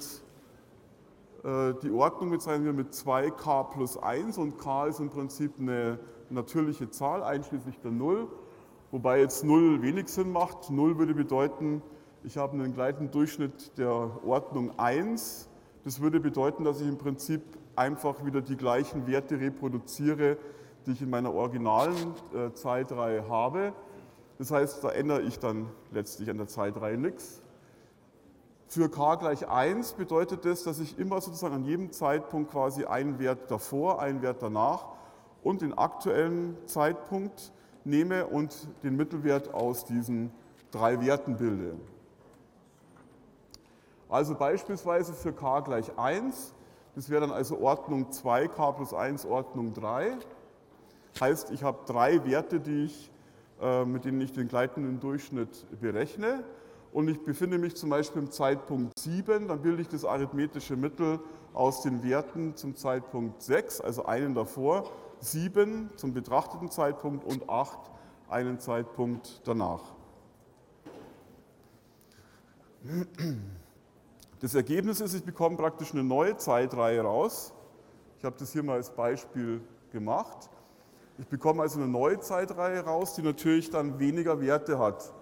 äh, 1.43 1.75
die 1.83 1.91
Ordnung 1.91 2.31
bezeichnen 2.31 2.65
wir 2.65 2.73
mit 2.73 2.93
2k 2.93 3.71
plus 3.71 3.95
1 3.95 4.39
und 4.39 4.57
k 4.57 4.87
ist 4.87 4.99
im 4.99 5.11
Prinzip 5.11 5.59
eine 5.59 5.99
natürliche 6.31 6.89
Zahl 6.89 7.21
einschließlich 7.21 7.79
der 7.81 7.91
0, 7.91 8.27
wobei 8.89 9.19
jetzt 9.19 9.43
0 9.43 9.83
wenig 9.83 10.07
Sinn 10.07 10.31
macht. 10.31 10.71
0 10.71 10.97
würde 10.97 11.13
bedeuten, 11.13 11.83
ich 12.23 12.37
habe 12.37 12.53
einen 12.53 12.73
gleichen 12.73 13.11
Durchschnitt 13.11 13.77
der 13.77 14.25
Ordnung 14.25 14.79
1. 14.79 15.47
Das 15.83 16.01
würde 16.01 16.19
bedeuten, 16.19 16.63
dass 16.63 16.81
ich 16.81 16.87
im 16.87 16.97
Prinzip 16.97 17.43
einfach 17.75 18.25
wieder 18.25 18.41
die 18.41 18.57
gleichen 18.57 19.07
Werte 19.07 19.39
reproduziere, 19.39 20.37
die 20.85 20.91
ich 20.91 21.01
in 21.01 21.09
meiner 21.09 21.33
originalen 21.33 22.13
äh, 22.33 22.53
Zeitreihe 22.53 23.27
habe. 23.29 23.73
Das 24.37 24.51
heißt, 24.51 24.83
da 24.83 24.89
ändere 24.89 25.21
ich 25.21 25.39
dann 25.39 25.69
letztlich 25.91 26.29
an 26.29 26.37
der 26.37 26.47
Zeitreihe 26.47 26.97
nichts. 26.97 27.41
Für 28.67 28.89
k 28.89 29.15
gleich 29.15 29.47
1 29.47 29.93
bedeutet 29.93 30.45
das, 30.45 30.63
dass 30.63 30.79
ich 30.79 30.97
immer 30.97 31.21
sozusagen 31.21 31.53
an 31.53 31.63
jedem 31.63 31.91
Zeitpunkt 31.91 32.51
quasi 32.51 32.85
einen 32.85 33.19
Wert 33.19 33.51
davor, 33.51 34.01
einen 34.01 34.21
Wert 34.21 34.41
danach 34.41 34.87
und 35.43 35.61
den 35.61 35.77
aktuellen 35.77 36.57
Zeitpunkt 36.65 37.51
nehme 37.83 38.25
und 38.25 38.67
den 38.81 38.95
Mittelwert 38.95 39.53
aus 39.53 39.85
diesen 39.85 40.31
drei 40.71 40.99
Werten 41.01 41.37
bilde. 41.37 41.75
Also 44.09 44.35
beispielsweise 44.35 45.13
für 45.13 45.33
k 45.33 45.59
gleich 45.61 45.97
1, 45.97 46.53
das 46.95 47.09
wäre 47.09 47.21
dann 47.21 47.31
also 47.31 47.59
Ordnung 47.59 48.11
2, 48.11 48.47
k 48.47 48.71
plus 48.71 48.93
1, 48.93 49.25
Ordnung 49.25 49.73
3. 49.73 50.17
Heißt, 51.19 51.51
ich 51.51 51.63
habe 51.63 51.79
drei 51.85 52.25
Werte, 52.25 52.59
die 52.59 52.85
ich, 52.85 53.11
äh, 53.61 53.85
mit 53.85 54.05
denen 54.05 54.21
ich 54.21 54.31
den 54.31 54.47
gleitenden 54.47 54.99
Durchschnitt 54.99 55.65
berechne 55.79 56.43
und 56.91 57.07
ich 57.07 57.23
befinde 57.23 57.57
mich 57.57 57.75
zum 57.75 57.89
Beispiel 57.89 58.21
im 58.21 58.31
Zeitpunkt 58.31 58.97
7, 58.99 59.47
dann 59.47 59.61
bilde 59.61 59.81
ich 59.81 59.87
das 59.87 60.05
arithmetische 60.05 60.75
Mittel 60.75 61.19
aus 61.53 61.81
den 61.81 62.03
Werten 62.03 62.55
zum 62.55 62.75
Zeitpunkt 62.75 63.41
6, 63.41 63.81
also 63.81 64.05
einen 64.05 64.35
davor, 64.35 64.91
7 65.19 65.89
zum 65.95 66.13
betrachteten 66.13 66.69
Zeitpunkt 66.69 67.25
und 67.25 67.49
8 67.49 67.79
einen 68.29 68.59
Zeitpunkt 68.59 69.41
danach. 69.45 69.93
Das 74.43 74.55
Ergebnis 74.55 74.99
ist, 74.99 75.13
ich 75.13 75.23
bekomme 75.23 75.55
praktisch 75.55 75.93
eine 75.93 76.03
neue 76.03 76.35
Zeitreihe 76.35 76.99
raus. 76.99 77.53
Ich 78.17 78.25
habe 78.25 78.35
das 78.37 78.51
hier 78.51 78.61
mal 78.61 78.73
als 78.73 78.89
Beispiel 78.89 79.61
gemacht. 79.93 80.49
Ich 81.17 81.29
bekomme 81.29 81.61
also 81.61 81.79
eine 81.79 81.87
neue 81.87 82.19
Zeitreihe 82.19 82.81
raus, 82.81 83.15
die 83.15 83.21
natürlich 83.21 83.69
dann 83.69 83.99
weniger 83.99 84.41
Werte 84.41 84.79
hat. 84.79 85.13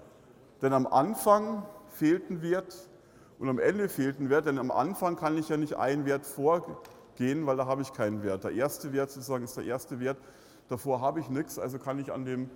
Denn 0.63 0.73
am 0.73 0.87
Anfang 0.87 1.63
fehlt 1.89 2.31
ein 2.31 2.41
Wert 2.41 2.89
und 3.37 3.47
am 3.47 3.59
Ende 3.59 3.89
fehlt 3.89 4.19
ein 4.19 4.31
Wert, 4.31 4.47
denn 4.47 4.57
am 4.57 4.71
Anfang 4.71 5.17
kann 5.17 5.37
ich 5.37 5.49
ja 5.49 5.57
nicht 5.57 5.75
einen 5.75 6.05
Wert 6.07 6.25
vorgehen, 6.25 7.45
weil 7.45 7.57
da 7.57 7.67
habe 7.67 7.83
ich 7.83 7.93
keinen 7.93 8.23
Wert. 8.23 8.43
Der 8.45 8.53
erste 8.53 8.91
Wert 8.91 9.11
sozusagen 9.11 9.43
ist 9.43 9.55
der 9.55 9.65
erste 9.65 9.99
Wert, 9.99 10.17
davor 10.67 10.99
habe 10.99 11.19
ich 11.19 11.29
nichts, 11.29 11.59
also 11.59 11.77
kann 11.77 11.99
ich 11.99 12.11
an 12.11 12.25
dem 12.25 12.49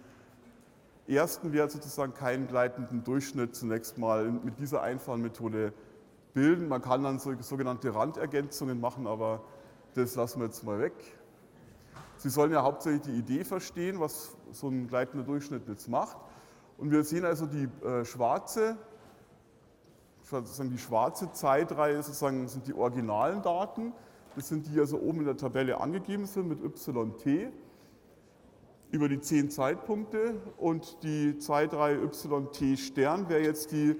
ersten 1.07 1.53
Wert 1.53 1.69
sozusagen 1.69 2.15
keinen 2.15 2.47
gleitenden 2.47 3.03
Durchschnitt 3.03 3.55
zunächst 3.55 3.99
mal 3.99 4.31
mit 4.31 4.57
dieser 4.57 4.81
einfachen 4.81 5.21
Methode 5.21 5.71
bilden. 6.35 6.67
Man 6.67 6.83
kann 6.83 7.01
dann 7.01 7.17
sogenannte 7.17 7.95
Randergänzungen 7.95 8.79
machen, 8.79 9.07
aber 9.07 9.41
das 9.95 10.13
lassen 10.15 10.41
wir 10.41 10.45
jetzt 10.45 10.63
mal 10.63 10.79
weg. 10.79 10.93
Sie 12.17 12.29
sollen 12.29 12.51
ja 12.51 12.61
hauptsächlich 12.61 13.01
die 13.01 13.17
Idee 13.17 13.43
verstehen, 13.43 13.99
was 13.99 14.35
so 14.51 14.67
ein 14.67 14.87
gleitender 14.87 15.25
Durchschnitt 15.25 15.67
jetzt 15.67 15.89
macht. 15.89 16.17
Und 16.77 16.91
wir 16.91 17.03
sehen 17.03 17.25
also 17.25 17.45
die 17.45 17.67
äh, 17.85 18.05
schwarze, 18.05 18.77
sozusagen 20.21 20.69
die 20.69 20.77
schwarze 20.77 21.31
Zeitreihe 21.31 22.01
sozusagen 22.03 22.47
sind 22.47 22.67
die 22.67 22.73
originalen 22.73 23.41
Daten. 23.41 23.93
Das 24.35 24.49
sind 24.49 24.67
die, 24.67 24.71
die 24.71 24.79
also 24.79 24.99
oben 24.99 25.19
in 25.19 25.25
der 25.25 25.37
Tabelle 25.37 25.79
angegeben 25.79 26.25
sind 26.25 26.49
mit 26.49 26.59
YT 26.61 27.53
über 28.91 29.07
die 29.07 29.19
10 29.19 29.49
Zeitpunkte 29.49 30.35
und 30.57 31.01
die 31.03 31.37
Zeitreihe 31.37 31.97
YT 31.97 32.79
Stern 32.79 33.29
wäre 33.29 33.41
jetzt 33.41 33.71
die 33.71 33.95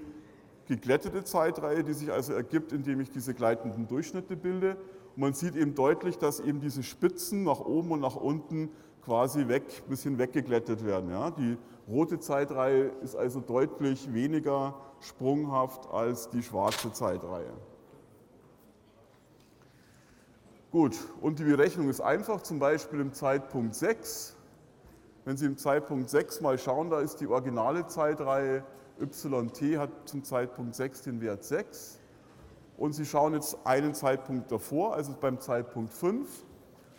geglättete 0.66 1.24
Zeitreihe, 1.24 1.84
die 1.84 1.92
sich 1.92 2.12
also 2.12 2.32
ergibt, 2.32 2.72
indem 2.72 3.00
ich 3.00 3.10
diese 3.10 3.34
gleitenden 3.34 3.86
Durchschnitte 3.88 4.36
bilde. 4.36 4.76
Und 5.14 5.22
man 5.22 5.32
sieht 5.32 5.56
eben 5.56 5.74
deutlich, 5.74 6.18
dass 6.18 6.40
eben 6.40 6.60
diese 6.60 6.82
Spitzen 6.82 7.44
nach 7.44 7.60
oben 7.60 7.92
und 7.92 8.00
nach 8.00 8.16
unten 8.16 8.70
quasi 9.04 9.46
weg, 9.46 9.64
ein 9.84 9.88
bisschen 9.88 10.18
weggeglättet 10.18 10.84
werden. 10.84 11.10
Ja. 11.10 11.30
Die 11.30 11.56
rote 11.88 12.18
Zeitreihe 12.18 12.90
ist 13.02 13.14
also 13.14 13.40
deutlich 13.40 14.12
weniger 14.12 14.74
sprunghaft 15.00 15.88
als 15.90 16.28
die 16.30 16.42
schwarze 16.42 16.92
Zeitreihe. 16.92 17.52
Gut, 20.72 20.98
und 21.20 21.38
die 21.38 21.44
Berechnung 21.44 21.88
ist 21.88 22.00
einfach, 22.00 22.42
zum 22.42 22.58
Beispiel 22.58 23.00
im 23.00 23.12
Zeitpunkt 23.12 23.74
6. 23.74 24.36
Wenn 25.24 25.36
Sie 25.36 25.46
im 25.46 25.56
Zeitpunkt 25.56 26.10
6 26.10 26.40
mal 26.40 26.58
schauen, 26.58 26.90
da 26.90 27.00
ist 27.00 27.20
die 27.20 27.28
originale 27.28 27.86
Zeitreihe 27.86 28.64
yt 29.00 29.78
hat 29.78 29.90
zum 30.06 30.24
Zeitpunkt 30.24 30.74
6 30.74 31.02
den 31.02 31.20
Wert 31.20 31.44
6. 31.44 32.00
Und 32.76 32.92
Sie 32.92 33.06
schauen 33.06 33.34
jetzt 33.34 33.56
einen 33.64 33.94
Zeitpunkt 33.94 34.52
davor, 34.52 34.94
also 34.94 35.14
beim 35.18 35.40
Zeitpunkt 35.40 35.92
5, 35.92 36.28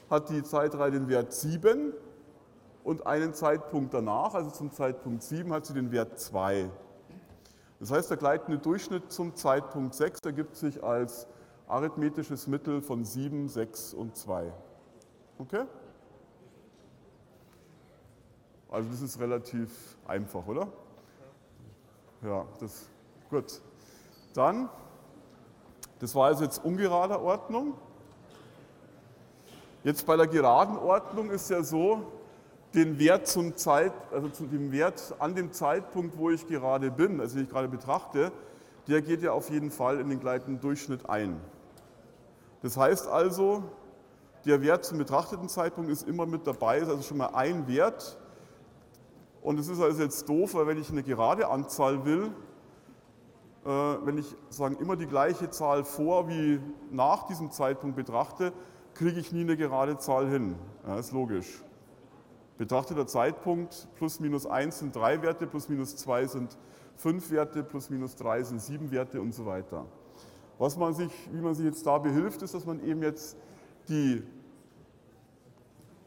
hat 0.09 0.29
die 0.29 0.43
Zeitreihe 0.43 0.91
den 0.91 1.07
Wert 1.07 1.33
7 1.33 1.93
und 2.83 3.05
einen 3.05 3.33
Zeitpunkt 3.33 3.93
danach, 3.93 4.33
also 4.33 4.49
zum 4.49 4.71
Zeitpunkt 4.71 5.21
7, 5.21 5.51
hat 5.51 5.65
sie 5.65 5.73
den 5.73 5.91
Wert 5.91 6.19
2. 6.19 6.69
Das 7.79 7.91
heißt, 7.91 8.09
der 8.09 8.17
gleitende 8.17 8.57
Durchschnitt 8.57 9.11
zum 9.11 9.35
Zeitpunkt 9.35 9.93
6 9.93 10.21
ergibt 10.21 10.55
sich 10.55 10.83
als 10.83 11.27
arithmetisches 11.67 12.47
Mittel 12.47 12.81
von 12.81 13.03
7, 13.03 13.49
6 13.49 13.93
und 13.93 14.15
2. 14.15 14.51
Okay? 15.37 15.65
Also 18.69 18.89
das 18.89 19.01
ist 19.01 19.19
relativ 19.19 19.97
einfach, 20.07 20.47
oder? 20.47 20.67
Ja, 22.23 22.45
das 22.59 22.87
gut. 23.29 23.61
Dann, 24.33 24.69
das 25.99 26.15
war 26.15 26.27
also 26.27 26.43
jetzt 26.43 26.63
ungerader 26.63 27.21
Ordnung. 27.21 27.73
Jetzt 29.83 30.05
bei 30.05 30.17
der 30.17 30.27
geraden 30.27 30.77
Ordnung 30.77 31.29
ist 31.29 31.49
ja 31.49 31.63
so, 31.63 32.11
den 32.73 32.99
Wert 32.99 33.27
zum 33.27 33.55
Zeit, 33.55 33.93
also 34.11 34.29
zu 34.29 34.45
dem 34.45 34.71
Wert 34.71 35.15
an 35.19 35.35
dem 35.35 35.51
Zeitpunkt, 35.51 36.17
wo 36.17 36.29
ich 36.29 36.45
gerade 36.47 36.91
bin, 36.91 37.19
also 37.21 37.35
den 37.35 37.45
ich 37.45 37.49
gerade 37.49 37.67
betrachte, 37.67 38.31
der 38.87 39.01
geht 39.01 39.21
ja 39.21 39.31
auf 39.31 39.49
jeden 39.49 39.71
Fall 39.71 39.99
in 39.99 40.09
den 40.09 40.19
gleitenden 40.19 40.59
Durchschnitt 40.59 41.09
ein. 41.09 41.39
Das 42.61 42.77
heißt 42.77 43.07
also, 43.07 43.63
der 44.45 44.61
Wert 44.61 44.85
zum 44.85 44.97
betrachteten 44.97 45.49
Zeitpunkt 45.49 45.89
ist 45.89 46.07
immer 46.07 46.25
mit 46.25 46.45
dabei, 46.47 46.79
ist 46.79 46.89
also 46.89 47.01
schon 47.01 47.17
mal 47.17 47.33
ein 47.33 47.67
Wert. 47.67 48.17
Und 49.41 49.59
es 49.59 49.67
ist 49.67 49.79
also 49.79 50.01
jetzt 50.01 50.27
doof, 50.27 50.55
weil 50.55 50.67
wenn 50.67 50.77
ich 50.77 50.89
eine 50.89 51.03
gerade 51.03 51.47
Anzahl 51.47 52.05
will, 52.05 52.31
äh, 53.65 53.69
wenn 53.69 54.17
ich 54.17 54.35
sagen, 54.49 54.77
immer 54.77 54.95
die 54.95 55.07
gleiche 55.07 55.49
Zahl 55.49 55.83
vor 55.83 56.27
wie 56.29 56.59
nach 56.91 57.27
diesem 57.27 57.51
Zeitpunkt 57.51 57.95
betrachte, 57.95 58.53
kriege 58.93 59.19
ich 59.19 59.31
nie 59.31 59.41
eine 59.41 59.57
gerade 59.57 59.97
Zahl 59.97 60.29
hin. 60.29 60.55
Ja, 60.85 60.97
ist 60.97 61.11
logisch. 61.11 61.63
Betrachteter 62.57 63.05
Zeitpunkt 63.05 63.87
plus 63.95 64.19
minus 64.19 64.47
1 64.47 64.79
sind 64.79 64.95
drei 64.95 65.21
Werte, 65.21 65.45
plus 65.45 65.69
minus 65.69 65.95
2 65.97 66.25
sind 66.25 66.57
fünf 66.95 67.29
Werte, 67.29 67.63
plus 67.63 67.89
minus 67.89 68.15
3 68.15 68.43
sind 68.43 68.61
sieben 68.61 68.89
Werte 68.89 69.21
und 69.21 69.33
so 69.33 69.45
weiter. 69.45 69.85
Was 70.57 70.75
man 70.75 70.95
sich, 70.95 71.11
wie 71.31 71.41
man 71.41 71.53
sich 71.53 71.65
jetzt 71.65 71.85
da 71.85 71.99
behilft, 71.99 72.41
ist, 72.41 72.55
dass 72.55 72.65
man 72.65 72.83
eben 72.83 73.03
jetzt 73.03 73.37
die, 73.89 74.23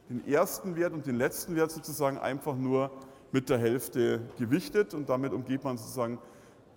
den 0.08 0.26
ersten 0.26 0.74
Wert 0.74 0.92
und 0.92 1.06
den 1.06 1.14
letzten 1.14 1.54
Wert 1.54 1.70
sozusagen 1.70 2.18
einfach 2.18 2.56
nur 2.56 2.90
mit 3.32 3.48
der 3.48 3.58
Hälfte 3.58 4.20
gewichtet 4.38 4.94
und 4.94 5.08
damit 5.08 5.32
umgeht 5.32 5.64
man 5.64 5.78
sozusagen 5.78 6.18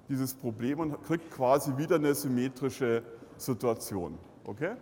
dieses 0.10 0.34
Problem 0.34 0.80
und 0.80 1.04
kriegt 1.04 1.32
quasi 1.32 1.78
wieder 1.78 1.96
eine 1.96 2.13
symmetrische 2.13 3.04
Situation. 3.38 4.18
Okay? 4.46 4.76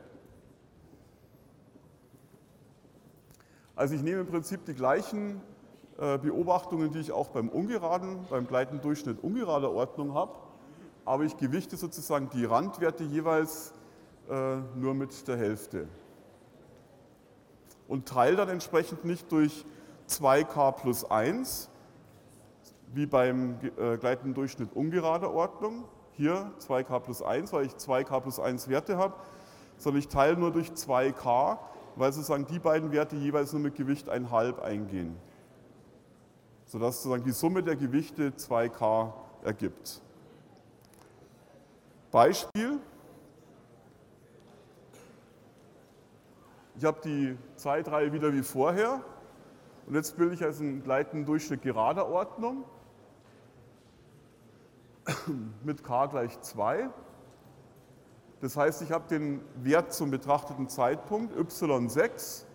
Also 3.76 3.96
ich 3.96 4.02
nehme 4.02 4.22
im 4.22 4.28
Prinzip 4.28 4.66
die 4.66 4.74
gleichen 4.74 5.42
äh, 5.98 6.18
Beobachtungen, 6.18 6.92
die 6.92 7.00
ich 7.00 7.12
auch 7.12 7.30
beim 7.30 7.50
ungeraden, 7.50 8.26
beim 8.30 8.48
gleitenden 8.48 8.82
Durchschnitt 8.82 9.24
ungerader 9.24 9.72
Ordnung 9.72 10.14
habe 10.14 10.34
aber 11.06 11.24
ich 11.24 11.38
gewichte 11.38 11.78
sozusagen 11.78 12.30
die 12.30 12.46
Randwerte 12.46 13.04
jeweils 13.04 13.74
äh, 14.30 14.58
nur 14.76 14.94
mit 14.94 15.28
der 15.28 15.38
Hälfte. 15.38 15.88
Und 17.88 18.08
teile 18.08 18.38
dann 18.38 18.50
entsprechend 18.50 19.04
nicht 19.04 19.32
durch 19.32 19.66
2k 20.10 20.72
plus 20.74 21.10
1, 21.10 21.70
wie 22.94 23.06
beim 23.06 23.58
äh, 23.78 23.98
gleitenden 23.98 24.34
Durchschnitt 24.34 24.74
ungerader 24.74 25.34
Ordnung, 25.34 25.86
hier 26.14 26.52
2k 26.60 27.00
plus 27.00 27.22
1, 27.22 27.54
weil 27.54 27.66
ich 27.66 27.74
2k 27.74 28.20
plus 28.20 28.40
1 28.40 28.68
Werte 28.68 28.98
habe, 28.98 29.16
sondern 29.78 30.00
ich 30.00 30.08
teile 30.08 30.38
nur 30.38 30.52
durch 30.52 30.70
2k, 30.70 31.58
weil 31.96 32.14
sozusagen 32.14 32.46
die 32.46 32.60
beiden 32.60 32.92
Werte 32.92 33.16
jeweils 33.16 33.54
nur 33.54 33.62
mit 33.62 33.76
Gewicht 33.76 34.10
1,5 34.10 34.60
eingehen. 34.62 35.16
Sodass 36.66 36.98
sozusagen 36.98 37.24
die 37.24 37.32
Summe 37.32 37.64
der 37.64 37.76
Gewichte 37.76 38.30
2k 38.30 39.12
ergibt. 39.44 40.02
Beispiel. 42.12 42.80
Ich 46.78 46.86
habe 46.86 47.00
die 47.04 47.38
Zeitreihe 47.56 48.12
wieder 48.14 48.34
wie 48.34 48.44
vorher 48.44 49.02
und 49.88 49.96
jetzt 49.96 50.18
bilde 50.18 50.36
ich 50.36 50.44
also 50.44 50.64
einen 50.64 50.84
gleitenden 50.84 51.26
Durchschnitt 51.26 51.62
gerader 51.62 52.08
Ordnung. 52.08 52.64
Mit 55.64 55.84
k 55.84 56.06
gleich 56.06 56.40
2. 56.42 56.90
Das 58.42 58.58
heißt, 58.58 58.82
ich 58.82 58.92
habe 58.92 59.08
den 59.08 59.42
Wert 59.56 59.94
zum 59.94 60.12
betrachteten 60.12 60.68
Zeitpunkt 60.68 61.36
y6 61.36 62.46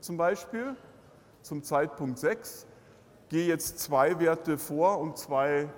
zum 0.00 0.16
Beispiel, 0.16 0.76
zum 1.42 1.62
Zeitpunkt 1.62 2.18
6, 2.18 2.66
gehe 3.28 3.46
jetzt 3.46 3.78
zwei 3.78 4.18
Werte 4.18 4.58
vor 4.58 4.98
und 4.98 5.18
zwei 5.18 5.68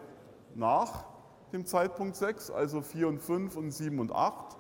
nach 0.55 1.05
dem 1.53 1.67
Zeitpunkt 1.67 2.17
6, 2.17 2.51
also 2.51 2.83
4 2.83 3.09
und 3.09 3.21
5 3.21 3.57
und 3.57 3.71
7 3.73 3.99
und 3.99 4.13
8 4.13 4.57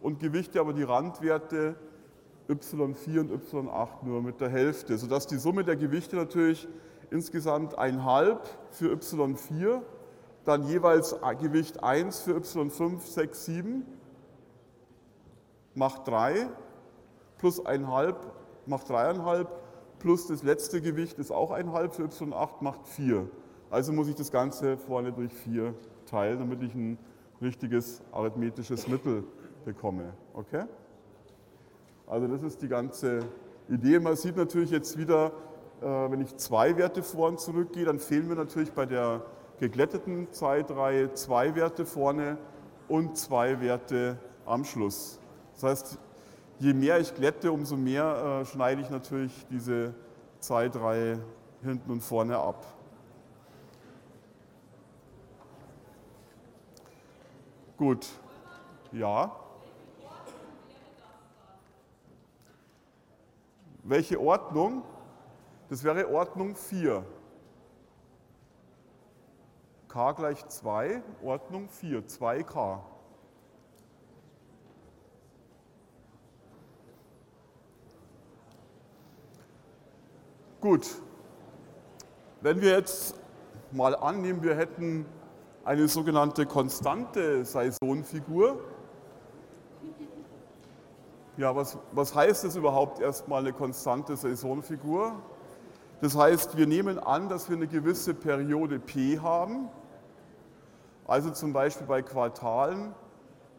und 0.00 0.20
gewichte 0.20 0.60
aber 0.60 0.72
die 0.72 0.82
Randwerte 0.82 1.76
y4 2.48 3.20
und 3.20 3.32
y8 3.32 4.04
nur 4.04 4.22
mit 4.22 4.40
der 4.40 4.48
Hälfte, 4.48 4.96
sodass 4.96 5.26
die 5.26 5.36
Summe 5.36 5.64
der 5.64 5.76
Gewichte 5.76 6.16
natürlich 6.16 6.66
insgesamt 7.10 7.78
1,5 7.78 8.38
für 8.70 8.94
y4, 8.94 9.82
dann 10.44 10.62
jeweils 10.64 11.14
Gewicht 11.40 11.82
1 11.82 12.20
für 12.20 12.38
y5, 12.38 13.00
6, 13.00 13.44
7 13.44 13.86
macht 15.74 16.08
3 16.08 16.48
plus 17.38 17.64
1,5 17.64 18.14
macht 18.66 18.88
3,5 18.88 19.46
plus 19.98 20.26
das 20.26 20.42
letzte 20.42 20.80
Gewicht 20.80 21.18
ist 21.18 21.30
auch 21.30 21.52
1,5 21.52 21.90
für 21.90 22.04
y8 22.04 22.48
macht 22.60 22.86
4. 22.86 23.28
Also 23.70 23.92
muss 23.92 24.08
ich 24.08 24.14
das 24.14 24.32
Ganze 24.32 24.78
vorne 24.78 25.12
durch 25.12 25.32
4 25.32 25.74
teilen, 26.06 26.38
damit 26.38 26.62
ich 26.62 26.74
ein 26.74 26.98
richtiges 27.42 28.02
arithmetisches 28.12 28.88
Mittel 28.88 29.24
bekomme. 29.64 30.14
Okay? 30.32 30.64
Also 32.08 32.26
das 32.26 32.42
ist 32.42 32.62
die 32.62 32.68
ganze 32.68 33.20
Idee. 33.68 33.98
Man 34.00 34.16
sieht 34.16 34.36
natürlich 34.36 34.70
jetzt 34.70 34.96
wieder, 34.96 35.32
äh, 35.82 35.84
wenn 35.84 36.22
ich 36.22 36.36
zwei 36.36 36.76
Werte 36.78 37.02
vor 37.02 37.28
und 37.28 37.38
zurück 37.38 37.72
gehe, 37.74 37.84
dann 37.84 37.98
fehlen 37.98 38.28
mir 38.28 38.34
natürlich 38.34 38.72
bei 38.72 38.86
der 38.86 39.22
geglätteten 39.58 40.32
Zeitreihe 40.32 41.12
zwei 41.14 41.54
Werte 41.54 41.84
vorne 41.84 42.38
und 42.88 43.18
zwei 43.18 43.60
Werte 43.60 44.18
am 44.46 44.64
Schluss. 44.64 45.20
Das 45.54 45.64
heißt, 45.64 45.98
je 46.60 46.72
mehr 46.72 46.98
ich 46.98 47.14
glätte, 47.14 47.52
umso 47.52 47.76
mehr 47.76 48.40
äh, 48.40 48.44
schneide 48.46 48.80
ich 48.80 48.88
natürlich 48.88 49.46
diese 49.50 49.94
Zeitreihe 50.38 51.18
hinten 51.62 51.90
und 51.90 52.00
vorne 52.00 52.38
ab. 52.38 52.64
Gut, 57.76 58.06
ja. 58.92 59.30
Welche 63.88 64.20
Ordnung? 64.20 64.82
Das 65.70 65.82
wäre 65.82 66.10
Ordnung 66.10 66.56
4. 66.56 67.02
k 69.88 70.12
gleich 70.12 70.46
2, 70.46 71.02
Ordnung 71.22 71.70
4, 71.70 72.06
2k. 72.06 72.80
Gut, 80.60 80.86
wenn 82.42 82.60
wir 82.60 82.72
jetzt 82.72 83.14
mal 83.72 83.96
annehmen, 83.96 84.42
wir 84.42 84.54
hätten 84.54 85.06
eine 85.64 85.88
sogenannte 85.88 86.44
konstante 86.44 87.42
Saisonfigur. 87.42 88.60
Ja, 91.38 91.54
was, 91.54 91.78
was 91.92 92.16
heißt 92.16 92.42
das 92.42 92.56
überhaupt 92.56 92.98
erstmal 92.98 93.42
eine 93.42 93.52
konstante 93.52 94.16
Saisonfigur? 94.16 95.22
Das 96.00 96.16
heißt, 96.16 96.56
wir 96.56 96.66
nehmen 96.66 96.98
an, 96.98 97.28
dass 97.28 97.48
wir 97.48 97.56
eine 97.56 97.68
gewisse 97.68 98.12
Periode 98.12 98.80
P 98.80 99.20
haben. 99.20 99.68
Also 101.06 101.30
zum 101.30 101.52
Beispiel 101.52 101.86
bei 101.86 102.02
Quartalen 102.02 102.92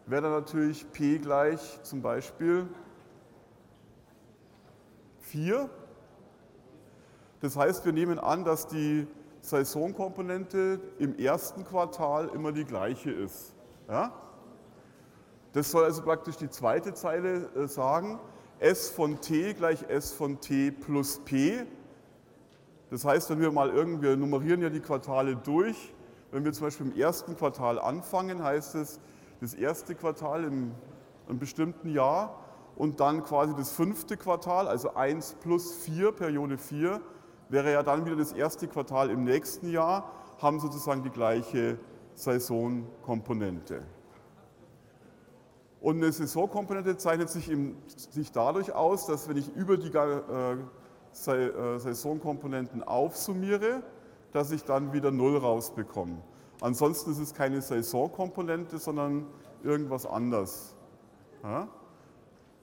wäre 0.07 0.23
dann 0.23 0.33
natürlich 0.33 0.91
P 0.91 1.19
gleich 1.19 1.81
zum 1.83 2.01
Beispiel 2.01 2.67
4. 5.21 5.69
Das 7.39 7.55
heißt, 7.55 7.85
wir 7.85 7.93
nehmen 7.93 8.19
an, 8.19 8.43
dass 8.43 8.67
die 8.67 9.07
Saisonkomponente 9.39 10.81
im 10.97 11.17
ersten 11.17 11.63
Quartal 11.63 12.27
immer 12.33 12.51
die 12.51 12.65
gleiche 12.65 13.09
ist. 13.09 13.55
Ja? 13.87 14.11
Das 15.53 15.71
soll 15.71 15.83
also 15.83 16.01
praktisch 16.03 16.37
die 16.37 16.49
zweite 16.49 16.93
Zeile 16.93 17.49
äh, 17.55 17.67
sagen. 17.67 18.19
S 18.59 18.89
von 18.89 19.19
t 19.21 19.53
gleich 19.53 19.83
S 19.89 20.11
von 20.11 20.39
t 20.39 20.71
plus 20.71 21.19
p. 21.19 21.65
Das 22.89 23.05
heißt, 23.05 23.29
wenn 23.29 23.39
wir 23.39 23.51
mal 23.51 23.69
irgendwie, 23.69 24.09
wir 24.09 24.17
nummerieren 24.17 24.61
ja 24.61 24.69
die 24.69 24.81
Quartale 24.81 25.35
durch. 25.35 25.93
Wenn 26.31 26.45
wir 26.45 26.53
zum 26.53 26.67
Beispiel 26.67 26.87
im 26.87 26.97
ersten 26.97 27.35
Quartal 27.35 27.79
anfangen, 27.79 28.43
heißt 28.43 28.75
es 28.75 28.99
das 29.41 29.53
erste 29.53 29.95
Quartal 29.95 30.43
im 30.43 30.73
einem 31.29 31.39
bestimmten 31.39 31.89
Jahr 31.89 32.39
und 32.75 32.99
dann 32.99 33.23
quasi 33.23 33.55
das 33.55 33.71
fünfte 33.71 34.17
Quartal, 34.17 34.67
also 34.67 34.95
1 34.95 35.35
plus 35.41 35.73
4, 35.75 36.11
Periode 36.11 36.57
4, 36.57 36.99
wäre 37.49 37.71
ja 37.71 37.83
dann 37.83 38.05
wieder 38.05 38.15
das 38.15 38.31
erste 38.31 38.67
Quartal 38.67 39.09
im 39.09 39.23
nächsten 39.23 39.69
Jahr, 39.69 40.11
haben 40.39 40.59
sozusagen 40.59 41.03
die 41.03 41.09
gleiche 41.09 41.77
Saisonkomponente. 42.15 43.83
Und 45.81 45.97
eine 45.97 46.11
Saisonkomponente 46.11 46.97
zeichnet 46.97 47.29
sich, 47.29 47.49
im, 47.49 47.77
sich 47.87 48.31
dadurch 48.31 48.73
aus, 48.73 49.05
dass 49.05 49.29
wenn 49.29 49.37
ich 49.37 49.55
über 49.55 49.77
die 49.77 49.91
äh, 49.95 50.53
äh, 51.31 51.79
Saisonkomponenten 51.79 52.83
aufsummiere, 52.83 53.81
dass 54.33 54.51
ich 54.51 54.63
dann 54.63 54.93
wieder 54.93 55.11
Null 55.11 55.37
rausbekomme. 55.37 56.17
Ansonsten 56.61 57.11
ist 57.11 57.19
es 57.19 57.33
keine 57.33 57.61
Saisonkomponente, 57.61 58.77
sondern 58.77 59.25
irgendwas 59.63 60.05
anderes. 60.05 60.75
Ja? 61.43 61.67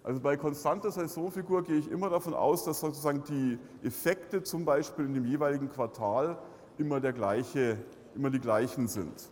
Also 0.05 0.21
bei 0.21 0.37
konstanter 0.37 0.91
Saisonfigur 0.91 1.65
gehe 1.65 1.79
ich 1.79 1.91
immer 1.91 2.11
davon 2.11 2.35
aus, 2.35 2.65
dass 2.65 2.81
sozusagen 2.81 3.25
die 3.25 3.59
Effekte 3.83 4.43
zum 4.43 4.65
Beispiel 4.65 5.07
in 5.07 5.15
dem 5.15 5.25
jeweiligen 5.25 5.69
Quartal 5.69 6.39
immer, 6.79 7.01
der 7.01 7.13
gleiche, 7.13 7.79
immer 8.15 8.31
die 8.31 8.39
gleichen 8.39 8.87
sind. 8.87 9.31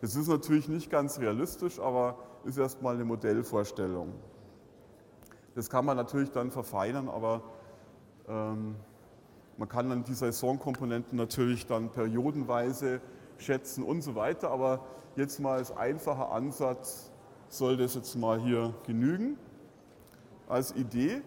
Das 0.00 0.16
ist 0.16 0.28
natürlich 0.28 0.68
nicht 0.68 0.90
ganz 0.90 1.20
realistisch, 1.20 1.78
aber 1.78 2.16
ist 2.44 2.58
erstmal 2.58 2.94
eine 2.94 3.04
Modellvorstellung. 3.04 4.12
Das 5.54 5.68
kann 5.68 5.84
man 5.84 5.96
natürlich 5.96 6.30
dann 6.30 6.50
verfeinern, 6.50 7.08
aber 7.08 7.42
ähm, 8.28 8.76
man 9.56 9.68
kann 9.68 9.90
dann 9.90 10.04
die 10.04 10.14
Saisonkomponenten 10.14 11.18
natürlich 11.18 11.66
dann 11.66 11.90
periodenweise 11.90 13.00
schätzen 13.36 13.84
und 13.84 14.02
so 14.02 14.14
weiter. 14.14 14.50
Aber 14.50 14.84
jetzt 15.16 15.40
mal 15.40 15.58
als 15.58 15.76
einfacher 15.76 16.30
Ansatz 16.32 17.10
soll 17.48 17.76
das 17.76 17.94
jetzt 17.94 18.14
mal 18.14 18.40
hier 18.40 18.72
genügen 18.86 19.36
als 20.48 20.74
Idee. 20.74 21.22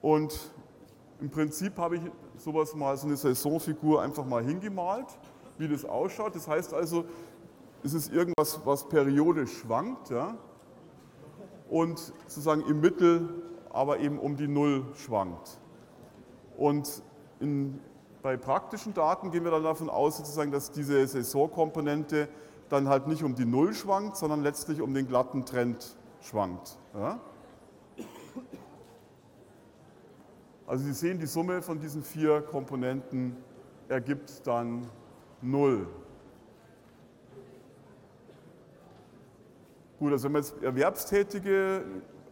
Und 0.00 0.52
im 1.20 1.30
Prinzip 1.30 1.78
habe 1.78 1.96
ich 1.96 2.02
sowas 2.36 2.74
mal, 2.74 2.96
so 2.96 3.06
eine 3.06 3.16
Saisonfigur 3.16 4.02
einfach 4.02 4.24
mal 4.24 4.42
hingemalt, 4.42 5.06
wie 5.56 5.68
das 5.68 5.84
ausschaut. 5.84 6.34
Das 6.34 6.48
heißt 6.48 6.74
also, 6.74 7.04
es 7.84 7.92
ist 7.92 8.12
irgendwas, 8.12 8.60
was 8.64 8.88
periodisch 8.88 9.58
schwankt 9.58 10.10
ja, 10.10 10.36
und 11.68 11.98
sozusagen 12.26 12.62
im 12.62 12.80
Mittel 12.80 13.42
aber 13.70 13.98
eben 13.98 14.18
um 14.18 14.36
die 14.36 14.48
Null 14.48 14.86
schwankt. 14.94 15.58
Und 16.56 17.02
in, 17.40 17.80
bei 18.22 18.36
praktischen 18.36 18.94
Daten 18.94 19.30
gehen 19.30 19.44
wir 19.44 19.50
dann 19.50 19.64
davon 19.64 19.90
aus, 19.90 20.16
sozusagen, 20.16 20.50
dass 20.50 20.70
diese 20.70 21.06
Saisonkomponente 21.06 22.28
dann 22.68 22.88
halt 22.88 23.06
nicht 23.06 23.22
um 23.22 23.34
die 23.34 23.44
Null 23.44 23.74
schwankt, 23.74 24.16
sondern 24.16 24.42
letztlich 24.42 24.80
um 24.80 24.94
den 24.94 25.06
glatten 25.06 25.44
Trend 25.44 25.96
schwankt. 26.20 26.78
Ja? 26.94 27.20
Also 30.66 30.84
Sie 30.84 30.94
sehen, 30.94 31.18
die 31.18 31.26
Summe 31.26 31.60
von 31.60 31.78
diesen 31.78 32.02
vier 32.02 32.40
Komponenten 32.40 33.36
ergibt 33.88 34.46
dann 34.46 34.86
0. 35.42 35.86
Gut, 40.04 40.12
also 40.12 40.24
wenn 40.24 40.32
man 40.32 40.42
jetzt 40.42 40.62
Erwerbstätige, 40.62 41.82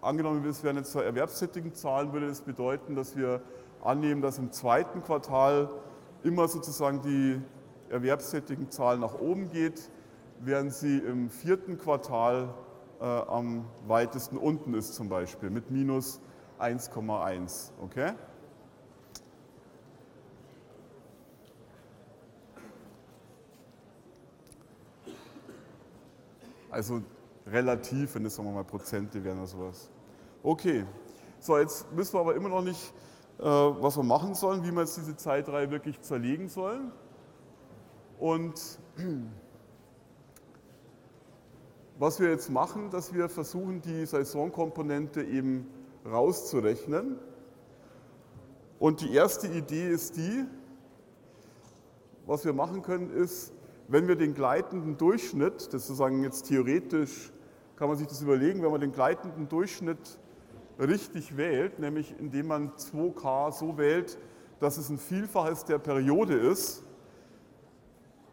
angenommen 0.03 0.45
wir 0.45 0.63
wären 0.63 0.77
jetzt 0.77 0.95
erwerbstätigen 0.95 1.73
Zahlen, 1.73 2.13
würde 2.13 2.29
das 2.29 2.43
bedeuten, 2.43 2.95
dass 2.95 3.17
wir 3.17 3.41
annehmen, 3.83 4.21
dass 4.21 4.37
im 4.37 4.53
zweiten 4.53 5.03
Quartal 5.03 5.71
immer 6.23 6.49
sozusagen 6.49 7.01
die 7.01 7.41
erwerbstätigen 7.89 8.71
Zahl 8.71 8.99
nach 8.99 9.19
oben 9.19 9.49
geht, 9.49 9.89
während 10.41 10.75
sie 10.75 10.99
im 10.99 11.31
vierten 11.31 11.79
Quartal 11.79 12.53
äh, 13.01 13.05
am 13.05 13.65
weitesten 13.87 14.37
unten 14.37 14.75
ist 14.75 14.95
zum 14.95 15.09
Beispiel 15.09 15.49
mit 15.49 15.71
minus 15.71 16.21
1,1. 16.61 17.71
Okay? 17.81 18.13
Also 26.71 27.01
relativ, 27.47 28.15
wenn 28.15 28.25
es 28.25 28.39
mal 28.39 28.65
Prozente 28.65 29.23
wären 29.25 29.39
oder 29.39 29.47
sowas. 29.47 29.91
Okay, 30.43 30.85
so 31.39 31.59
jetzt 31.59 31.87
wissen 31.97 32.15
wir 32.15 32.21
aber 32.21 32.35
immer 32.35 32.49
noch 32.49 32.63
nicht, 32.63 32.93
äh, 33.39 33.45
was 33.45 33.97
wir 33.97 34.05
machen 34.05 34.35
sollen, 34.35 34.65
wie 34.65 34.73
wir 34.73 34.81
jetzt 34.81 34.97
diese 34.97 35.17
Zeitreihe 35.17 35.71
wirklich 35.71 36.01
zerlegen 36.01 36.49
sollen. 36.49 36.93
Und 38.19 38.79
was 41.99 42.21
wir 42.21 42.31
jetzt 42.31 42.51
machen, 42.51 42.91
dass 42.91 43.13
wir 43.13 43.29
versuchen, 43.29 43.81
die 43.81 44.07
Saisonkomponente 44.07 45.23
eben 45.23 45.67
rauszurechnen. 46.05 47.19
Und 48.79 49.01
die 49.01 49.13
erste 49.15 49.47
Idee 49.47 49.89
ist 49.89 50.17
die, 50.17 50.45
was 52.27 52.45
wir 52.45 52.53
machen 52.53 52.83
können, 52.83 53.11
ist, 53.11 53.53
wenn 53.93 54.09
wir 54.09 54.17
den 54.17 54.33
gleitenden 54.33 54.97
Durchschnitt, 54.97 55.75
das 55.75 55.87
sozusagen 55.87 56.23
jetzt 56.23 56.49
theoretisch, 56.49 57.31
kann 57.77 57.89
man 57.89 57.99
sich 57.99 58.07
das 58.07 58.23
überlegen, 58.23 58.63
wenn 58.63 58.71
man 58.71 58.81
den 58.81 58.93
gleitenden 58.93 59.51
Durchschnitt 59.51 60.19
richtig 60.79 61.37
wählt, 61.37 61.79
nämlich 61.79 62.15
indem 62.19 62.47
man 62.47 62.71
2k 62.71 63.53
so 63.53 63.77
wählt, 63.77 64.17
dass 64.61 64.79
es 64.79 64.89
ein 64.89 64.97
Vielfaches 64.97 65.67
der 65.67 65.79
Periode 65.79 66.33
ist 66.33 66.83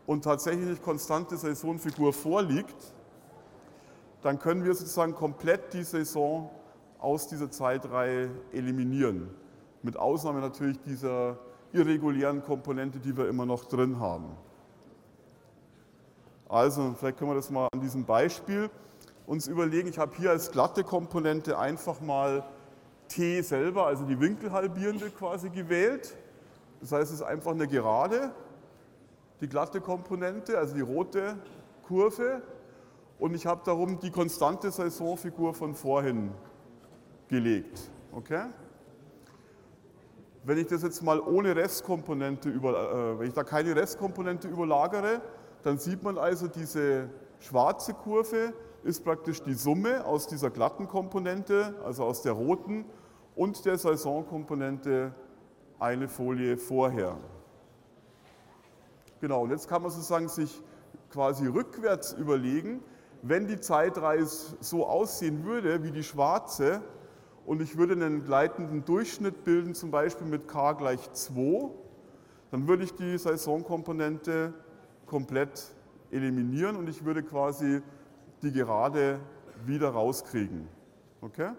und 0.05 0.23
tatsächlich 0.23 0.81
konstante 0.81 1.35
Saisonfigur 1.35 2.13
vorliegt, 2.13 2.93
dann 4.21 4.39
können 4.39 4.63
wir 4.63 4.73
sozusagen 4.73 5.13
komplett 5.13 5.73
die 5.73 5.83
Saison 5.83 6.51
aus 6.99 7.27
dieser 7.27 7.51
Zeitreihe 7.51 8.29
eliminieren. 8.53 9.29
Mit 9.83 9.97
Ausnahme 9.97 10.39
natürlich 10.39 10.79
dieser 10.79 11.37
irregulären 11.73 12.43
Komponente, 12.43 12.99
die 12.99 13.17
wir 13.17 13.27
immer 13.27 13.45
noch 13.45 13.65
drin 13.65 13.99
haben. 13.99 14.37
Also, 16.49 16.95
vielleicht 16.97 17.17
können 17.17 17.29
wir 17.29 17.35
das 17.35 17.51
mal 17.51 17.67
an 17.71 17.79
diesem 17.79 18.05
Beispiel 18.05 18.71
uns 19.27 19.47
überlegen. 19.47 19.87
Ich 19.87 19.99
habe 19.99 20.15
hier 20.17 20.31
als 20.31 20.51
glatte 20.51 20.83
Komponente 20.83 21.59
einfach 21.59 22.01
mal 22.01 22.43
t 23.07 23.41
selber, 23.43 23.85
also 23.85 24.03
die 24.03 24.19
Winkelhalbierende 24.19 25.11
quasi 25.11 25.49
gewählt. 25.49 26.17
Das 26.81 26.91
heißt, 26.91 27.11
es 27.11 27.19
ist 27.19 27.21
einfach 27.21 27.51
eine 27.51 27.67
Gerade. 27.67 28.31
die 29.41 29.47
glatte 29.47 29.79
Komponente, 29.79 30.57
also 30.57 30.75
die 30.75 30.81
rote 30.81 31.37
Kurve, 31.87 32.41
und 33.19 33.35
ich 33.35 33.45
habe 33.45 33.61
darum 33.63 33.99
die 33.99 34.11
konstante 34.11 34.71
Saisonfigur 34.71 35.53
von 35.53 35.75
vorhin 35.75 36.31
gelegt. 37.27 37.89
Okay? 38.11 38.45
Wenn 40.43 40.57
ich 40.57 40.67
das 40.67 40.83
jetzt 40.83 41.03
mal 41.03 41.19
ohne 41.19 41.55
Restkomponente 41.55 42.49
über, 42.49 42.71
äh, 42.91 43.19
wenn 43.19 43.27
ich 43.27 43.33
da 43.33 43.43
keine 43.43 43.75
Restkomponente 43.75 44.47
überlagere, 44.47 45.21
dann 45.63 45.77
sieht 45.77 46.03
man 46.03 46.17
also 46.17 46.47
diese 46.47 47.09
schwarze 47.39 47.93
Kurve 47.93 48.53
ist 48.83 49.03
praktisch 49.03 49.41
die 49.43 49.53
Summe 49.53 50.05
aus 50.05 50.27
dieser 50.27 50.49
glatten 50.49 50.87
Komponente, 50.87 51.75
also 51.83 52.03
aus 52.03 52.21
der 52.21 52.33
roten 52.33 52.85
und 53.35 53.65
der 53.65 53.77
Saisonkomponente 53.77 55.13
eine 55.79 56.07
Folie 56.07 56.57
vorher. 56.57 57.17
Genau, 59.21 59.43
und 59.43 59.49
jetzt 59.49 59.67
kann 59.67 59.81
man 59.81 59.91
sozusagen 59.91 60.29
sich 60.29 60.61
quasi 61.09 61.47
rückwärts 61.47 62.13
überlegen, 62.13 62.81
wenn 63.21 63.47
die 63.47 63.59
Zeitreihe 63.59 64.25
so 64.25 64.87
aussehen 64.87 65.43
würde 65.43 65.83
wie 65.83 65.91
die 65.91 66.03
schwarze 66.03 66.81
und 67.45 67.61
ich 67.61 67.77
würde 67.77 67.93
einen 67.93 68.23
gleitenden 68.23 68.85
Durchschnitt 68.85 69.43
bilden, 69.43 69.73
zum 69.73 69.91
Beispiel 69.91 70.27
mit 70.27 70.47
k 70.47 70.73
gleich 70.73 71.11
2, 71.11 71.69
dann 72.51 72.67
würde 72.67 72.83
ich 72.83 72.93
die 72.93 73.17
Saisonkomponente 73.17 74.53
komplett 75.09 75.73
eliminieren 76.11 76.75
und 76.75 76.87
ich 76.87 77.03
würde 77.03 77.23
quasi 77.23 77.81
die 78.41 78.51
Gerade 78.51 79.19
wieder 79.65 79.89
rauskriegen. 79.89 80.67
Okay? 81.21 81.51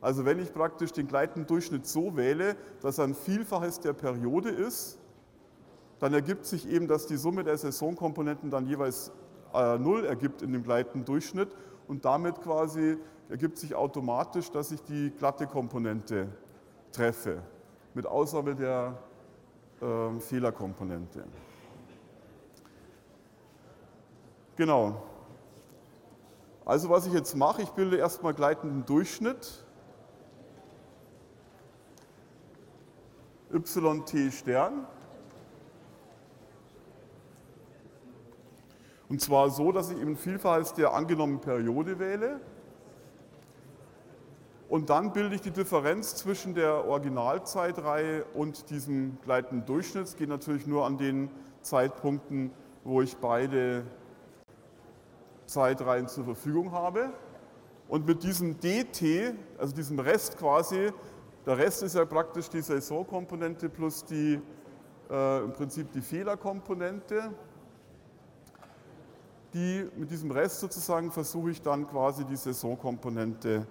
Also 0.00 0.24
wenn 0.24 0.38
ich 0.38 0.52
praktisch 0.52 0.92
den 0.92 1.06
gleitenden 1.06 1.46
Durchschnitt 1.46 1.86
so 1.86 2.16
wähle, 2.16 2.56
dass 2.82 2.98
er 2.98 3.04
ein 3.04 3.14
Vielfaches 3.14 3.80
der 3.80 3.92
Periode 3.92 4.50
ist, 4.50 4.98
dann 5.98 6.12
ergibt 6.12 6.44
sich 6.44 6.68
eben, 6.68 6.88
dass 6.88 7.06
die 7.06 7.16
Summe 7.16 7.44
der 7.44 7.56
Saisonkomponenten 7.56 8.50
dann 8.50 8.66
jeweils 8.66 9.12
äh, 9.54 9.78
0 9.78 10.04
ergibt 10.04 10.42
in 10.42 10.52
dem 10.52 10.62
gleitenden 10.62 11.04
Durchschnitt 11.04 11.56
und 11.88 12.04
damit 12.04 12.42
quasi 12.42 12.98
ergibt 13.30 13.56
sich 13.56 13.74
automatisch, 13.74 14.50
dass 14.50 14.72
ich 14.72 14.82
die 14.82 15.10
glatte 15.10 15.46
Komponente 15.46 16.28
treffe, 16.92 17.42
mit 17.94 18.06
Ausnahme 18.06 18.54
der 18.54 18.98
äh, 19.80 20.20
Fehlerkomponente. 20.20 21.24
Genau. 24.56 25.02
Also 26.64 26.88
was 26.88 27.06
ich 27.06 27.12
jetzt 27.12 27.36
mache, 27.36 27.62
ich 27.62 27.70
bilde 27.70 27.96
erstmal 27.96 28.34
gleitenden 28.34 28.86
Durchschnitt. 28.86 29.64
YT 33.52 34.32
Stern. 34.32 34.86
Und 39.08 39.20
zwar 39.20 39.50
so, 39.50 39.70
dass 39.70 39.90
ich 39.90 40.00
eben 40.00 40.16
Vielfaches 40.16 40.72
der 40.72 40.94
angenommenen 40.94 41.40
Periode 41.40 41.98
wähle. 41.98 42.40
Und 44.68 44.90
dann 44.90 45.12
bilde 45.12 45.36
ich 45.36 45.42
die 45.42 45.50
Differenz 45.50 46.16
zwischen 46.16 46.54
der 46.54 46.86
Originalzeitreihe 46.86 48.24
und 48.34 48.70
diesem 48.70 49.18
gleitenden 49.22 49.66
Durchschnitt. 49.66 50.04
Es 50.04 50.16
geht 50.16 50.30
natürlich 50.30 50.66
nur 50.66 50.86
an 50.86 50.96
den 50.96 51.30
Zeitpunkten, 51.60 52.50
wo 52.82 53.02
ich 53.02 53.16
beide 53.18 53.84
Zeitreihen 55.54 56.08
zur 56.08 56.24
Verfügung 56.24 56.72
habe. 56.72 57.12
Und 57.88 58.06
mit 58.06 58.22
diesem 58.22 58.58
dt, 58.58 59.34
also 59.56 59.74
diesem 59.74 60.00
Rest 60.00 60.36
quasi, 60.36 60.92
der 61.46 61.58
Rest 61.58 61.82
ist 61.82 61.94
ja 61.94 62.04
praktisch 62.04 62.48
die 62.48 62.60
Saisonkomponente 62.60 63.68
plus 63.68 64.04
die, 64.04 64.40
äh, 65.10 65.44
im 65.44 65.52
Prinzip 65.52 65.92
die 65.92 66.00
Fehlerkomponente. 66.00 67.32
Die, 69.52 69.88
mit 69.96 70.10
diesem 70.10 70.32
Rest 70.32 70.58
sozusagen 70.58 71.12
versuche 71.12 71.52
ich 71.52 71.62
dann 71.62 71.86
quasi 71.86 72.24
die 72.24 72.36
Saisonkomponente 72.36 73.66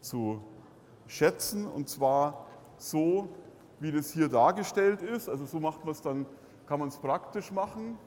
zu 0.00 0.40
schätzen 1.06 1.66
und 1.66 1.88
zwar 1.88 2.46
so, 2.78 3.28
wie 3.80 3.92
das 3.92 4.10
hier 4.12 4.28
dargestellt 4.28 5.02
ist. 5.02 5.28
Also 5.28 5.44
so 5.44 5.60
macht 5.60 5.84
man 5.84 5.92
es 5.92 6.00
dann, 6.00 6.24
kann 6.66 6.80
man 6.80 6.88
es 6.88 6.96
praktisch 6.96 7.52
machen. 7.52 7.98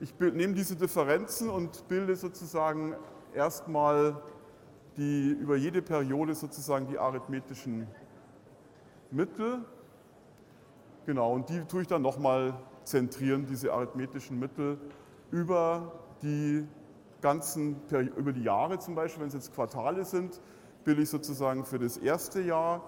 Ich 0.00 0.14
nehme 0.20 0.54
diese 0.54 0.76
Differenzen 0.76 1.50
und 1.50 1.88
bilde 1.88 2.14
sozusagen 2.14 2.94
erstmal 3.34 4.22
die, 4.96 5.30
über 5.30 5.56
jede 5.56 5.82
Periode 5.82 6.36
sozusagen 6.36 6.86
die 6.86 6.98
arithmetischen 6.98 7.88
Mittel. 9.10 9.64
Genau, 11.04 11.32
und 11.32 11.48
die 11.48 11.60
tue 11.62 11.82
ich 11.82 11.88
dann 11.88 12.02
nochmal 12.02 12.54
zentrieren, 12.84 13.46
diese 13.46 13.72
arithmetischen 13.72 14.38
Mittel, 14.38 14.78
über 15.32 15.92
die 16.22 16.64
ganzen, 17.20 17.80
über 18.16 18.32
die 18.32 18.44
Jahre 18.44 18.78
zum 18.78 18.94
Beispiel, 18.94 19.22
wenn 19.22 19.28
es 19.28 19.34
jetzt 19.34 19.52
Quartale 19.52 20.04
sind, 20.04 20.40
bilde 20.84 21.02
ich 21.02 21.10
sozusagen 21.10 21.64
für 21.64 21.80
das 21.80 21.96
erste 21.96 22.40
Jahr 22.40 22.82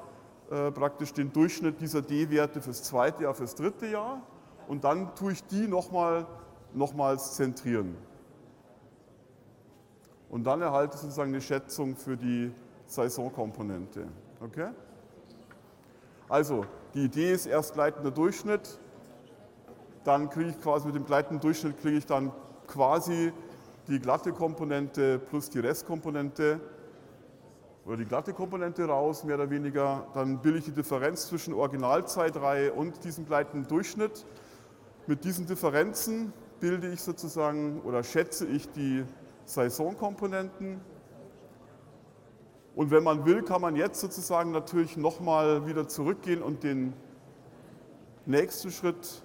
äh, 0.51 0.70
praktisch 0.70 1.12
den 1.12 1.33
Durchschnitt 1.33 1.81
dieser 1.81 2.03
D-Werte 2.03 2.61
fürs 2.61 2.85
zweite 2.85 3.25
Jahr, 3.25 3.35
fürs 3.35 3.57
dritte 3.57 3.87
Jahr. 3.87 4.23
Und 4.68 4.85
dann 4.85 5.12
tue 5.16 5.33
ich 5.33 5.44
die 5.46 5.66
nochmal 5.66 6.27
nochmals 6.74 7.35
zentrieren. 7.35 7.96
Und 10.28 10.44
dann 10.44 10.62
erhalte 10.62 10.94
ich 10.94 11.00
sozusagen 11.00 11.30
eine 11.30 11.40
Schätzung 11.40 11.96
für 11.96 12.16
die 12.16 12.52
Saisonkomponente. 12.87 14.06
Okay? 14.40 14.70
Also, 16.28 16.64
die 16.94 17.04
Idee 17.04 17.33
ist 17.33 17.46
erst 17.46 17.74
gleitender 17.74 18.11
Durchschnitt, 18.11 18.78
dann 20.04 20.30
kriege 20.30 20.50
ich 20.50 20.61
quasi 20.61 20.87
mit 20.87 20.96
dem 20.96 21.04
gleitenden 21.04 21.40
Durchschnitt 21.40 21.78
kriege 21.78 21.98
ich 21.98 22.06
dann 22.06 22.33
quasi 22.66 23.33
die 23.88 23.98
glatte 23.98 24.33
Komponente 24.33 25.18
plus 25.18 25.50
die 25.50 25.59
Restkomponente 25.59 26.61
oder 27.85 27.96
die 27.96 28.04
glatte 28.04 28.33
Komponente 28.33 28.85
raus, 28.85 29.24
mehr 29.24 29.35
oder 29.35 29.50
weniger. 29.50 30.06
Dann 30.14 30.40
bilde 30.40 30.59
ich 30.59 30.64
die 30.64 30.72
Differenz 30.72 31.26
zwischen 31.26 31.52
Originalzeitreihe 31.54 32.72
und 32.72 33.02
diesem 33.04 33.26
gleitenden 33.26 33.68
Durchschnitt. 33.68 34.24
Mit 35.06 35.24
diesen 35.24 35.46
Differenzen 35.46 36.33
bilde 36.61 36.88
ich 36.88 37.01
sozusagen 37.01 37.81
oder 37.81 38.03
schätze 38.03 38.46
ich 38.46 38.70
die 38.70 39.05
Saisonkomponenten. 39.44 40.81
Und 42.77 42.90
wenn 42.90 43.03
man 43.03 43.25
will, 43.25 43.42
kann 43.42 43.61
man 43.61 43.75
jetzt 43.75 44.01
sozusagen 44.01 44.53
natürlich 44.53 44.96
nochmal 44.96 45.66
wieder 45.66 45.88
zurückgehen 45.88 46.42
und 46.42 46.62
den 46.62 46.92
nächsten 48.27 48.70
Schritt, 48.70 49.23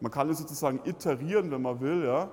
man 0.00 0.12
kann 0.12 0.28
es 0.28 0.38
sozusagen 0.38 0.80
iterieren, 0.84 1.50
wenn 1.50 1.62
man 1.62 1.80
will. 1.80 2.04
Ja. 2.04 2.28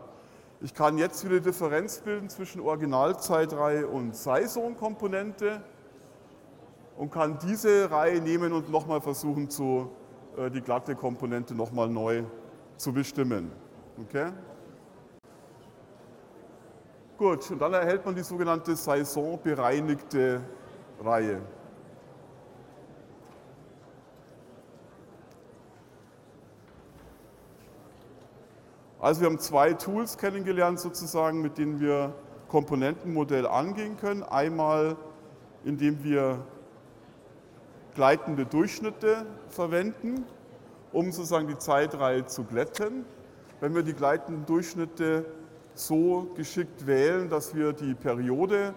Ich 0.60 0.73
kann 0.73 0.97
jetzt 0.97 1.23
wieder 1.23 1.39
Differenz 1.39 1.99
bilden 1.99 2.30
zwischen 2.30 2.62
Originalzeitreihe 2.62 3.88
und 3.88 4.15
Saisonkomponente 4.15 5.62
und 6.97 7.12
kann 7.12 7.38
diese 7.39 7.89
Reihe 7.91 8.21
nehmen 8.21 8.53
und 8.53 8.71
nochmal 8.71 9.01
versuchen, 9.01 9.49
zu, 9.49 9.91
äh, 10.36 10.49
die 10.49 10.62
glatte 10.62 10.95
Komponente 10.95 11.53
nochmal 11.53 11.88
neu 11.88 12.23
zu 12.77 12.91
bestimmen. 12.91 13.51
Okay? 13.99 14.31
Gut, 17.17 17.49
und 17.49 17.60
dann 17.60 17.73
erhält 17.73 18.05
man 18.05 18.13
die 18.13 18.21
sogenannte 18.21 18.75
saisonbereinigte 18.75 20.39
Reihe. 21.03 21.41
Also 28.99 29.21
wir 29.21 29.29
haben 29.29 29.39
zwei 29.39 29.73
Tools 29.73 30.17
kennengelernt 30.17 30.79
sozusagen, 30.79 31.41
mit 31.41 31.57
denen 31.57 31.79
wir 31.79 32.13
Komponentenmodell 32.49 33.47
angehen 33.47 33.97
können. 33.97 34.21
Einmal, 34.21 34.95
indem 35.63 36.03
wir 36.03 36.45
gleitende 37.95 38.45
Durchschnitte 38.45 39.25
verwenden, 39.49 40.25
um 40.91 41.12
sozusagen 41.12 41.47
die 41.47 41.57
Zeitreihe 41.57 42.27
zu 42.27 42.43
glätten 42.43 43.05
wenn 43.59 43.73
wir 43.73 43.83
die 43.83 43.93
gleitenden 43.93 44.45
Durchschnitte 44.45 45.25
so 45.73 46.27
geschickt 46.35 46.85
wählen, 46.85 47.29
dass 47.29 47.55
wir 47.55 47.73
die 47.73 47.93
Periode 47.93 48.73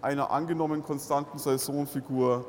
einer 0.00 0.30
angenommenen 0.30 0.82
konstanten 0.82 1.38
Saisonfigur 1.38 2.44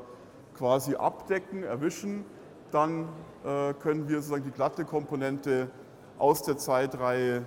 quasi 0.57 0.95
abdecken, 0.95 1.63
erwischen, 1.63 2.25
dann 2.71 3.07
äh, 3.45 3.73
können 3.73 4.07
wir 4.07 4.17
sozusagen 4.17 4.43
die 4.43 4.51
glatte 4.51 4.85
Komponente 4.85 5.69
aus 6.17 6.41
der 6.43 6.57
Zeitreihe 6.57 7.43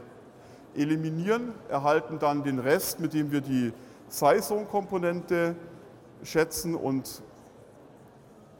eliminieren, 0.74 1.54
erhalten 1.68 2.18
dann 2.18 2.44
den 2.44 2.58
Rest, 2.58 3.00
mit 3.00 3.14
dem 3.14 3.32
wir 3.32 3.40
die 3.40 3.72
Saisonkomponente 4.08 5.56
schätzen 6.22 6.74
und 6.74 7.22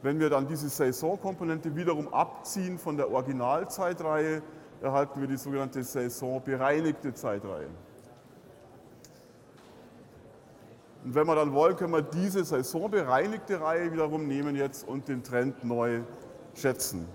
wenn 0.01 0.19
wir 0.19 0.29
dann 0.29 0.47
diese 0.47 0.69
Saisonkomponente 0.69 1.75
wiederum 1.75 2.13
abziehen 2.13 2.77
von 2.77 2.97
der 2.97 3.11
Originalzeitreihe, 3.11 4.41
erhalten 4.81 5.19
wir 5.19 5.27
die 5.27 5.37
sogenannte 5.37 5.83
saisonbereinigte 5.83 7.13
Zeitreihe. 7.13 7.67
Und 11.03 11.15
wenn 11.15 11.25
wir 11.25 11.35
dann 11.35 11.53
wollen, 11.53 11.75
können 11.75 11.93
wir 11.93 12.01
diese 12.01 12.43
saisonbereinigte 12.43 13.61
Reihe 13.61 13.91
wiederum 13.91 14.27
nehmen 14.27 14.55
jetzt 14.55 14.87
und 14.87 15.07
den 15.07 15.23
Trend 15.23 15.63
neu 15.63 16.01
schätzen. 16.53 17.07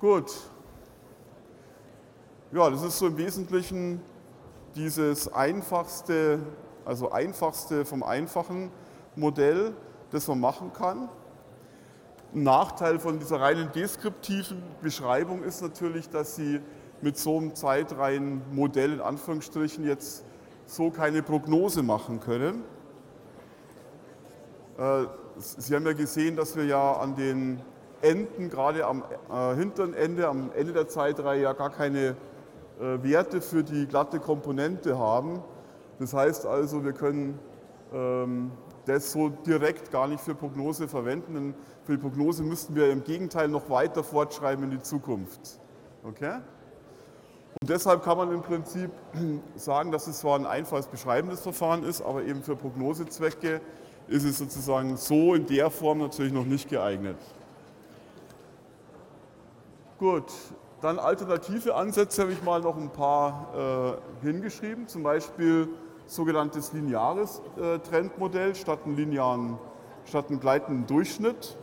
Gut. 0.00 0.32
Ja, 2.52 2.70
das 2.70 2.82
ist 2.82 2.98
so 2.98 3.08
im 3.08 3.18
Wesentlichen 3.18 4.00
dieses 4.74 5.30
einfachste, 5.32 6.38
also 6.84 7.10
einfachste 7.10 7.84
vom 7.84 8.02
einfachen 8.02 8.70
Modell, 9.16 9.74
das 10.10 10.28
man 10.28 10.40
machen 10.40 10.72
kann. 10.72 11.10
Ein 12.34 12.42
Nachteil 12.42 12.98
von 12.98 13.18
dieser 13.18 13.40
reinen 13.40 13.72
deskriptiven 13.72 14.62
Beschreibung 14.82 15.42
ist 15.42 15.62
natürlich, 15.62 16.10
dass 16.10 16.36
Sie 16.36 16.60
mit 17.00 17.16
so 17.16 17.38
einem 17.38 17.54
Zeitreihenmodell 17.54 18.94
in 18.94 19.00
Anführungsstrichen 19.00 19.86
jetzt 19.86 20.24
so 20.66 20.90
keine 20.90 21.22
Prognose 21.22 21.82
machen 21.82 22.20
können. 22.20 22.64
Äh, 24.76 25.04
Sie 25.38 25.74
haben 25.74 25.86
ja 25.86 25.94
gesehen, 25.94 26.36
dass 26.36 26.54
wir 26.54 26.66
ja 26.66 26.92
an 26.94 27.16
den 27.16 27.62
Enden, 28.02 28.50
gerade 28.50 28.84
am 28.84 29.04
äh, 29.32 29.54
hinteren 29.56 29.94
Ende, 29.94 30.28
am 30.28 30.50
Ende 30.54 30.74
der 30.74 30.86
Zeitreihe 30.86 31.42
ja 31.42 31.54
gar 31.54 31.70
keine 31.70 32.08
äh, 32.78 33.02
Werte 33.02 33.40
für 33.40 33.64
die 33.64 33.86
glatte 33.86 34.20
Komponente 34.20 34.98
haben. 34.98 35.42
Das 35.98 36.12
heißt 36.12 36.44
also, 36.44 36.84
wir 36.84 36.92
können 36.92 37.38
ähm, 37.92 38.50
das 38.88 39.12
so 39.12 39.28
direkt 39.28 39.90
gar 39.90 40.08
nicht 40.08 40.20
für 40.20 40.34
Prognose 40.34 40.88
verwenden. 40.88 41.34
Denn 41.34 41.54
für 41.84 41.92
die 41.92 41.98
Prognose 41.98 42.42
müssten 42.42 42.74
wir 42.74 42.90
im 42.90 43.04
Gegenteil 43.04 43.48
noch 43.48 43.70
weiter 43.70 44.02
fortschreiben 44.02 44.64
in 44.64 44.70
die 44.70 44.82
Zukunft. 44.82 45.60
Okay? 46.04 46.38
Und 47.60 47.70
deshalb 47.70 48.02
kann 48.02 48.18
man 48.18 48.32
im 48.32 48.42
Prinzip 48.42 48.90
sagen, 49.56 49.92
dass 49.92 50.06
es 50.06 50.20
zwar 50.20 50.38
ein 50.38 50.46
einfaches 50.46 50.86
beschreibendes 50.86 51.40
Verfahren 51.40 51.82
ist, 51.84 52.02
aber 52.02 52.22
eben 52.24 52.42
für 52.42 52.56
Prognosezwecke 52.56 53.60
ist 54.08 54.24
es 54.24 54.38
sozusagen 54.38 54.96
so 54.96 55.34
in 55.34 55.46
der 55.46 55.70
Form 55.70 55.98
natürlich 55.98 56.32
noch 56.32 56.46
nicht 56.46 56.68
geeignet. 56.68 57.18
Gut, 59.98 60.32
dann 60.80 60.98
alternative 60.98 61.74
Ansätze 61.74 62.22
habe 62.22 62.32
ich 62.32 62.42
mal 62.42 62.60
noch 62.60 62.76
ein 62.76 62.90
paar 62.90 63.98
äh, 64.22 64.26
hingeschrieben, 64.26 64.86
zum 64.86 65.02
Beispiel 65.02 65.68
sogenanntes 66.08 66.72
lineares 66.72 67.40
äh, 67.60 67.78
Trendmodell 67.78 68.54
statt 68.54 68.80
einen 68.84 68.96
linearen, 68.96 69.58
statt 70.06 70.30
einen 70.30 70.40
gleitenden 70.40 70.86
Durchschnitt. 70.86 71.56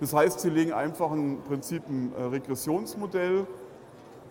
Das 0.00 0.14
heißt, 0.14 0.40
Sie 0.40 0.50
legen 0.50 0.72
einfach 0.72 1.10
im 1.10 1.42
Prinzip 1.42 1.82
ein 1.88 2.14
äh, 2.14 2.22
Regressionsmodell, 2.22 3.46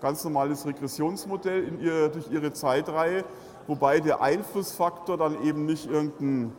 ganz 0.02 0.24
normales 0.24 0.66
Regressionsmodell 0.66 1.68
in 1.68 1.80
ihr, 1.82 2.08
durch 2.08 2.32
Ihre 2.32 2.54
Zeitreihe, 2.54 3.26
wobei 3.68 4.00
der 4.00 4.22
Einflussfaktor 4.22 5.18
dann 5.18 5.44
eben 5.44 5.66
nicht 5.66 5.90
irgendein 5.90 6.54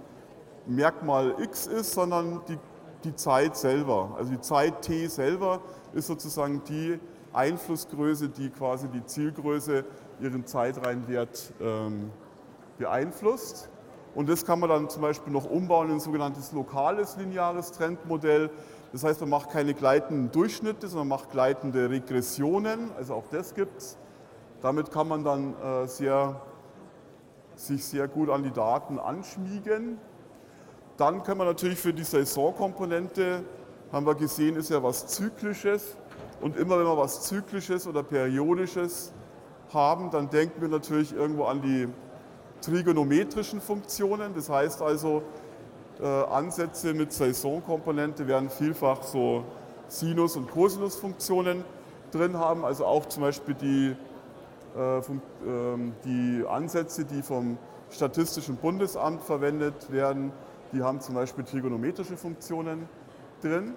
Merkmal 0.66 1.34
x 1.40 1.66
ist, 1.66 1.92
sondern 1.92 2.42
die, 2.46 2.58
die 3.04 3.16
Zeit 3.16 3.56
selber. 3.56 4.14
Also 4.18 4.32
die 4.32 4.40
Zeit 4.40 4.82
t 4.82 5.06
selber 5.06 5.60
ist 5.94 6.08
sozusagen 6.08 6.62
die 6.68 7.00
Einflussgröße, 7.32 8.28
die 8.28 8.50
quasi 8.50 8.88
die 8.88 9.04
Zielgröße 9.04 9.84
ihren 10.20 10.46
Zeitreihenwert 10.46 11.52
ähm, 11.60 12.10
beeinflusst. 12.78 13.68
Und 14.14 14.28
das 14.28 14.44
kann 14.44 14.60
man 14.60 14.68
dann 14.68 14.88
zum 14.88 15.02
Beispiel 15.02 15.32
noch 15.32 15.44
umbauen 15.48 15.88
in 15.88 15.94
ein 15.94 16.00
sogenanntes 16.00 16.52
lokales 16.52 17.16
lineares 17.16 17.72
Trendmodell. 17.72 18.50
Das 18.92 19.04
heißt, 19.04 19.20
man 19.20 19.30
macht 19.30 19.50
keine 19.50 19.74
gleitenden 19.74 20.32
Durchschnitte, 20.32 20.88
sondern 20.88 21.08
macht 21.08 21.30
gleitende 21.30 21.90
Regressionen. 21.90 22.90
Also 22.96 23.14
auch 23.14 23.28
das 23.30 23.54
gibt 23.54 23.78
es. 23.78 23.98
Damit 24.62 24.90
kann 24.90 25.06
man 25.06 25.22
dann 25.22 25.54
äh, 25.62 25.86
sehr, 25.86 26.40
sich 27.54 27.84
sehr 27.84 28.08
gut 28.08 28.30
an 28.30 28.42
die 28.42 28.50
Daten 28.50 28.98
anschmiegen. 28.98 29.98
Dann 30.96 31.22
kann 31.22 31.38
man 31.38 31.46
natürlich 31.46 31.78
für 31.78 31.92
die 31.92 32.02
Saisonkomponente, 32.02 33.44
haben 33.92 34.04
wir 34.04 34.16
gesehen, 34.16 34.56
ist 34.56 34.70
ja 34.70 34.82
was 34.82 35.06
Zyklisches. 35.06 35.96
Und 36.40 36.56
immer 36.56 36.78
wenn 36.78 36.86
wir 36.86 36.96
was 36.96 37.22
Zyklisches 37.22 37.86
oder 37.86 38.02
Periodisches 38.02 39.12
haben, 39.72 40.10
dann 40.10 40.30
denken 40.30 40.60
wir 40.60 40.68
natürlich 40.68 41.12
irgendwo 41.14 41.44
an 41.44 41.62
die 41.62 41.88
trigonometrischen 42.60 43.60
Funktionen. 43.60 44.34
Das 44.34 44.48
heißt 44.48 44.82
also, 44.82 45.22
äh, 46.00 46.06
Ansätze 46.06 46.94
mit 46.94 47.12
Saisonkomponente 47.12 48.26
werden 48.26 48.50
vielfach 48.50 49.02
so 49.02 49.44
Sinus- 49.88 50.36
und 50.36 50.50
Cosinusfunktionen 50.50 51.64
drin 52.12 52.38
haben, 52.38 52.64
also 52.64 52.86
auch 52.86 53.06
zum 53.06 53.22
Beispiel 53.22 53.54
die, 53.54 53.96
äh, 54.76 55.00
ähm, 55.46 55.92
die 56.04 56.44
Ansätze, 56.46 57.04
die 57.04 57.22
vom 57.22 57.58
Statistischen 57.90 58.56
Bundesamt 58.56 59.22
verwendet 59.22 59.90
werden, 59.90 60.32
die 60.72 60.82
haben 60.82 61.00
zum 61.00 61.14
Beispiel 61.14 61.44
trigonometrische 61.44 62.16
Funktionen 62.16 62.88
drin. 63.42 63.74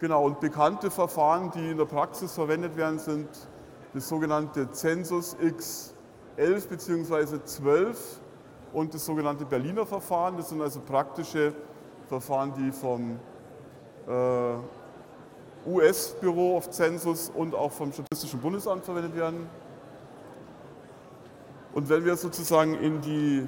Genau, 0.00 0.24
und 0.24 0.40
bekannte 0.40 0.90
Verfahren, 0.90 1.50
die 1.50 1.72
in 1.72 1.76
der 1.76 1.84
Praxis 1.84 2.32
verwendet 2.32 2.74
werden, 2.74 2.98
sind 2.98 3.28
das 3.92 4.08
sogenannte 4.08 4.70
Census 4.72 5.36
X11 5.36 6.68
bzw. 6.68 7.44
12 7.44 8.20
und 8.72 8.94
das 8.94 9.04
sogenannte 9.04 9.44
Berliner 9.44 9.84
Verfahren. 9.84 10.38
Das 10.38 10.48
sind 10.48 10.62
also 10.62 10.80
praktische 10.80 11.52
Verfahren, 12.08 12.54
die 12.54 12.72
vom 12.72 13.20
äh, 14.08 14.54
US-Büro 15.68 16.56
of 16.56 16.70
Census 16.70 17.30
und 17.34 17.54
auch 17.54 17.70
vom 17.70 17.92
Statistischen 17.92 18.40
Bundesamt 18.40 18.86
verwendet 18.86 19.14
werden. 19.14 19.50
Und 21.74 21.90
wenn 21.90 22.06
wir 22.06 22.16
sozusagen 22.16 22.72
in 22.74 23.02
die 23.02 23.46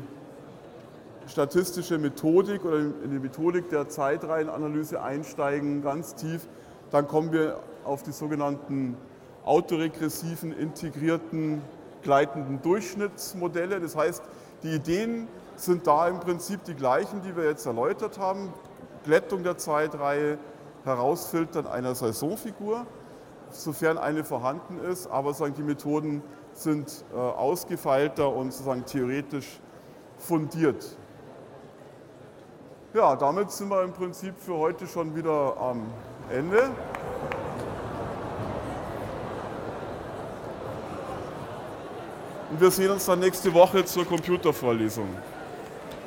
statistische 1.27 1.99
Methodik 1.99 2.65
oder 2.65 2.79
in 2.79 3.11
die 3.11 3.19
Methodik 3.19 3.69
der 3.71 3.89
Zeitreihenanalyse 3.89 5.03
einsteigen, 5.03 5.83
ganz 5.83 6.15
tief, 6.15 6.49
dann 6.91 7.07
kommen 7.09 7.33
wir 7.33 7.61
auf 7.85 8.03
die 8.03 8.13
sogenannten 8.13 8.97
autoregressiven, 9.45 10.53
integrierten, 10.53 11.63
gleitenden 12.03 12.61
Durchschnittsmodelle. 12.63 13.81
Das 13.81 13.97
heißt, 13.97 14.23
die 14.63 14.75
Ideen 14.75 15.29
sind 15.57 15.87
da 15.87 16.09
im 16.09 16.21
Prinzip 16.21 16.65
die 16.65 16.75
gleichen, 16.75 17.23
die 17.23 17.37
wir 17.37 17.45
jetzt 17.45 17.67
erläutert 17.67 18.19
haben. 18.19 18.53
Glättung 19.05 19.43
der 19.43 19.57
Zeitreihe, 19.59 20.39
Herausfiltern 20.85 21.67
einer 21.67 21.95
Saisonfigur, 21.95 22.87
sofern 23.51 23.99
eine 23.99 24.25
vorhanden 24.25 24.79
ist, 24.79 25.07
aber 25.09 25.35
sagen, 25.35 25.55
die 25.57 25.63
Methoden 25.63 26.23
sind 26.53 27.05
äh, 27.13 27.17
ausgefeilter 27.17 28.29
und 28.35 28.53
sozusagen 28.53 28.85
theoretisch 28.85 29.61
fundiert. 30.19 30.97
Ja, 32.95 33.17
damit 33.17 33.51
sind 33.51 33.71
wir 33.71 33.83
im 33.85 33.93
Prinzip 33.93 34.35
für 34.39 34.55
heute 34.55 34.87
schon 34.87 35.17
wieder 35.17 35.57
am 35.59 35.87
Ende. 36.31 36.71
Und 42.51 42.61
wir 42.61 42.71
sehen 42.71 42.91
uns 42.91 43.07
dann 43.07 43.21
nächste 43.21 43.55
Woche 43.55 43.83
zur 43.87 44.05
Computervorlesung. 44.05 45.09